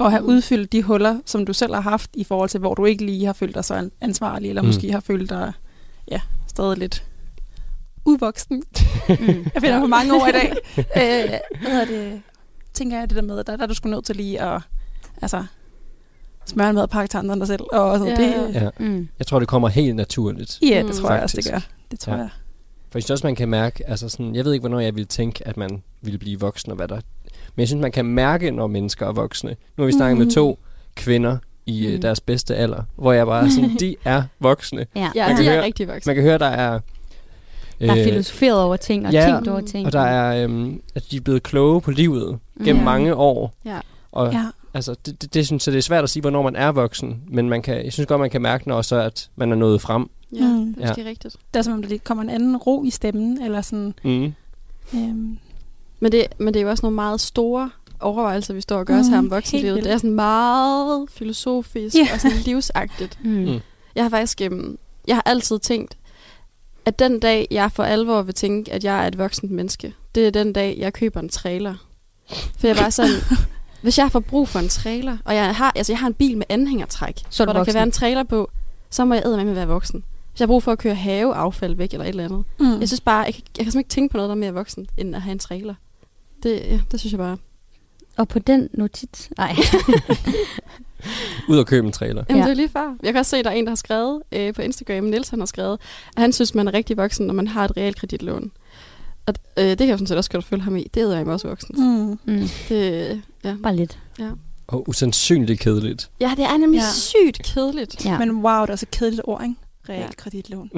[0.00, 0.28] at have Mm.
[0.28, 3.26] udfyldt de huller, som du selv har haft, i forhold til, hvor du ikke lige
[3.26, 4.66] har følt dig så an- ansvarlig, eller Mm.
[4.68, 5.52] måske har følt dig
[6.10, 7.04] ja, stadig lidt
[8.04, 8.62] uvoksen.
[9.08, 9.26] Mm.
[9.54, 10.52] Jeg finder på mange ord i dag.
[10.78, 11.30] øh,
[11.60, 12.22] hvad hedder det?
[12.74, 14.62] Tænker jeg det der med, der, der er du sgu nødt til lige at
[15.22, 15.44] altså,
[16.46, 17.62] smøre en madpakke til andre end dig selv.
[17.72, 18.24] Og sådan, Ja.
[18.48, 18.68] det, Ja.
[18.78, 19.08] Mm.
[19.18, 20.58] Jeg tror, det kommer helt naturligt.
[20.62, 20.88] ja, Mm.
[20.88, 21.68] det tror jeg også, det Faktisk.
[21.68, 21.74] gør.
[21.90, 22.18] Det tror Ja.
[22.18, 22.28] jeg.
[22.90, 25.06] For jeg synes også, man kan mærke, altså sådan, jeg ved ikke, hvornår jeg ville
[25.06, 26.94] tænke, at man ville blive voksen og hvad der.
[27.34, 29.50] Men jeg synes, man kan mærke, når mennesker er voksne.
[29.50, 30.18] Nu har vi snakket mm.
[30.18, 30.34] med Mhm.
[30.34, 30.58] to
[30.94, 32.00] kvinder i mm.
[32.00, 34.86] Deres bedste alder, hvor jeg bare er sådan, de er voksne.
[34.96, 35.10] Ja.
[35.14, 36.10] Ja, de kan er høre- rigtig voksne.
[36.10, 36.80] Man kan høre, der er...
[37.80, 39.86] Der er øh, filosoferet over ting og ja, tænkt over ting.
[39.86, 42.84] Og der er, øhm, at de er blevet kloge på livet gennem Ja.
[42.84, 43.54] mange år.
[43.64, 43.78] Ja.
[44.12, 44.44] Og Ja.
[44.74, 47.22] altså, det, det, det, synes jeg, det er svært at sige, hvornår man er voksen.
[47.28, 49.80] Men man kan, jeg synes godt, man kan mærke, når så, at man er nået
[49.80, 50.06] frem.
[50.32, 50.74] Ja, Mm.
[50.74, 51.36] det er måske rigtigt.
[51.54, 53.94] Det er som om, der kommer en anden ro i stemmen, eller sådan...
[54.04, 54.32] Mm.
[54.94, 55.38] Øhm,
[56.00, 57.70] Men det, men det er jo også nogle meget store
[58.00, 59.84] overvejelser, vi står og gør os Mm, her om voksenlivet.
[59.84, 62.08] Det er sådan meget filosofisk Ja.
[62.14, 63.18] og sådan livsagtigt.
[63.24, 63.30] Mm.
[63.30, 63.58] Mm.
[63.94, 65.96] Jeg har faktisk øhm, jeg har altid tænkt,
[66.84, 70.26] at den dag, jeg for alvor vil tænke, at jeg er et voksent menneske, det
[70.26, 71.74] er den dag, jeg køber en trailer.
[72.58, 73.10] For jeg er bare sådan,
[73.82, 76.36] hvis jeg får brug for en trailer, og jeg har, altså jeg har en bil
[76.36, 77.72] med anhængertræk, Så hvor der voksen.
[77.72, 78.50] kan være en trailer på,
[78.90, 80.04] så må jeg med at være voksen.
[80.30, 82.44] Hvis jeg har brug for at køre haveaffald væk eller et eller andet.
[82.60, 82.80] mm.
[82.80, 84.52] Jeg synes bare, jeg kan, jeg kan simpelthen ikke tænke på noget, der er mere
[84.54, 85.74] voksen, end at have en trailer.
[86.42, 87.36] Det, ja, det synes jeg bare.
[88.20, 89.30] Og på den notits...
[89.38, 89.56] Nej.
[91.48, 92.24] Ud og købe en trailer.
[92.28, 92.44] Jamen, Ja.
[92.44, 92.44] ja.
[92.44, 92.96] det er lige før.
[93.02, 95.28] Jeg kan også se, at der er en, der har skrevet øh, på Instagram, Niels
[95.28, 95.78] han har skrevet,
[96.16, 98.50] at han synes, man er rigtig voksen, når man har et realkreditlån.
[99.26, 100.86] Og øh, det kan jeg jo sådan set også godt følge ham i.
[100.94, 101.74] Det er jeg også voksen.
[101.78, 102.18] Mm.
[102.34, 102.48] Mm.
[102.68, 103.54] Det, ja.
[103.62, 103.98] Bare lidt.
[104.66, 106.10] Og usandsynligt kedeligt.
[106.20, 106.84] ja, det er nemlig Ja.
[106.84, 106.92] ja.
[107.32, 108.04] sygt kedeligt.
[108.04, 108.18] Ja.
[108.18, 109.54] Men wow, det er også et kedeligt ord, ikke?
[109.88, 110.70] Realkreditlån.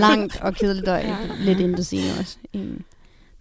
[0.00, 1.16] Langt og kedeligt og Ja.
[1.40, 2.36] lidt intetsigende også.
[2.54, 2.60] Mm.
[2.60, 2.84] Men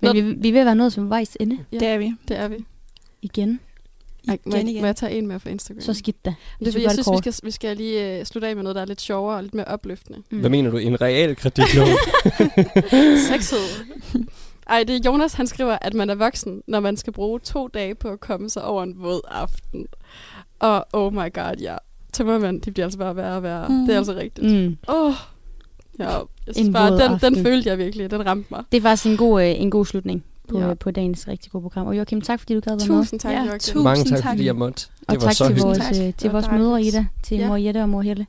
[0.01, 1.77] Nå- vi, vi er ved at være nået som vejs ende Ja.
[1.77, 2.13] Det er vi.
[2.27, 2.55] Det er vi.
[3.21, 3.59] Igen.
[4.27, 4.81] Må, Igen, jeg, igen.
[4.81, 5.81] må jeg tage en mere fra Instagram?
[5.81, 6.29] Så skidt da.
[6.59, 8.75] det er, jeg det synes, vi skal, vi skal lige øh, slutte af med noget,
[8.75, 10.21] der er lidt sjovere og lidt mere opløftende.
[10.31, 10.39] Mm.
[10.39, 10.77] Hvad mener du?
[10.77, 11.87] En realkreditlån?
[13.29, 13.85] Sexhed.
[14.67, 17.67] Ej, det er Jonas, han skriver, at man er voksen, når man skal bruge to
[17.67, 19.85] dage på at komme sig over en våd aften.
[20.59, 21.75] Og oh my god, ja.
[22.13, 23.67] Tømmermænd, de bliver altså bare værre og værre.
[23.69, 23.85] Mm.
[23.85, 24.51] Det er altså rigtigt.
[24.51, 24.77] Mm.
[24.87, 25.05] Åh.
[25.07, 25.13] Oh.
[25.99, 27.33] Ja, jeg synes En bare, den, aften.
[27.33, 28.11] den følte jeg virkelig.
[28.11, 28.63] Den ramte mig.
[28.71, 30.67] Det er faktisk en god, øh, en god slutning på, Ja.
[30.67, 30.73] ja.
[30.73, 31.87] på dagens rigtig gode program.
[31.87, 32.97] Og Joachim, tak fordi du gad være med.
[33.03, 33.59] Tusind tak, Ja, Joachim.
[33.59, 34.31] tusind Mange tak, tak.
[34.31, 34.87] fordi jeg måtte.
[34.99, 35.65] Det Og var tak så til hyggeligt.
[35.65, 36.05] vores, Tak.
[36.07, 36.81] øh, til vores mødre.
[36.81, 37.05] Ida.
[37.23, 37.47] Til Ja.
[37.47, 38.25] mor Jette og mor Helle.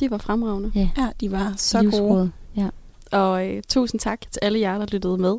[0.00, 0.72] De var fremragende.
[0.74, 0.88] Ja.
[0.98, 1.90] Ja, de var så gode.
[1.90, 2.28] Livsråd.
[2.56, 2.68] Ja.
[3.12, 5.36] Og øh, tusind tak til alle jer, der lyttede med.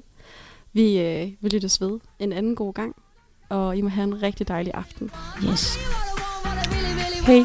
[0.73, 2.95] Vi øh, vil lyttes ved en anden god gang.
[3.49, 5.09] Og I må have en rigtig dejlig aften.
[5.51, 5.77] Yes.
[7.25, 7.43] Hey.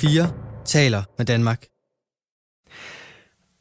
[0.00, 0.32] 4
[0.64, 1.64] taler med Danmark.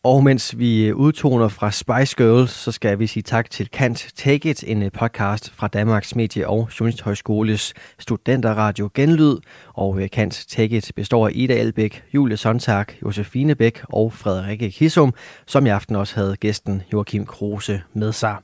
[0.03, 4.07] Og mens vi øh, udtoner fra Spice Girls, så skal vi sige tak til Kant
[4.15, 9.37] Take It, en øh, podcast fra Danmarks Medie- og Journalisthøjskoles studenterradio Genlyd.
[9.73, 14.71] Og øh, Kant Take It består af Ida Elbæk, Julie Sontag, Josefine Bæk og Frederikke
[14.71, 15.13] Kissum,
[15.47, 18.35] som i aften også havde gæsten Joachim Kruse med sig.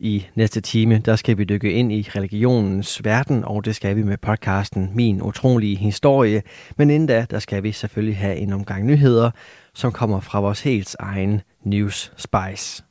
[0.00, 4.02] I næste time, der skal vi dykke ind i religionens verden, og det skal vi
[4.02, 6.42] med podcasten Min Utrolige Historie.
[6.76, 9.30] Men inden da, der skal vi selvfølgelig have en omgang nyheder,
[9.74, 12.84] som kommer fra vores helt egen News Spice.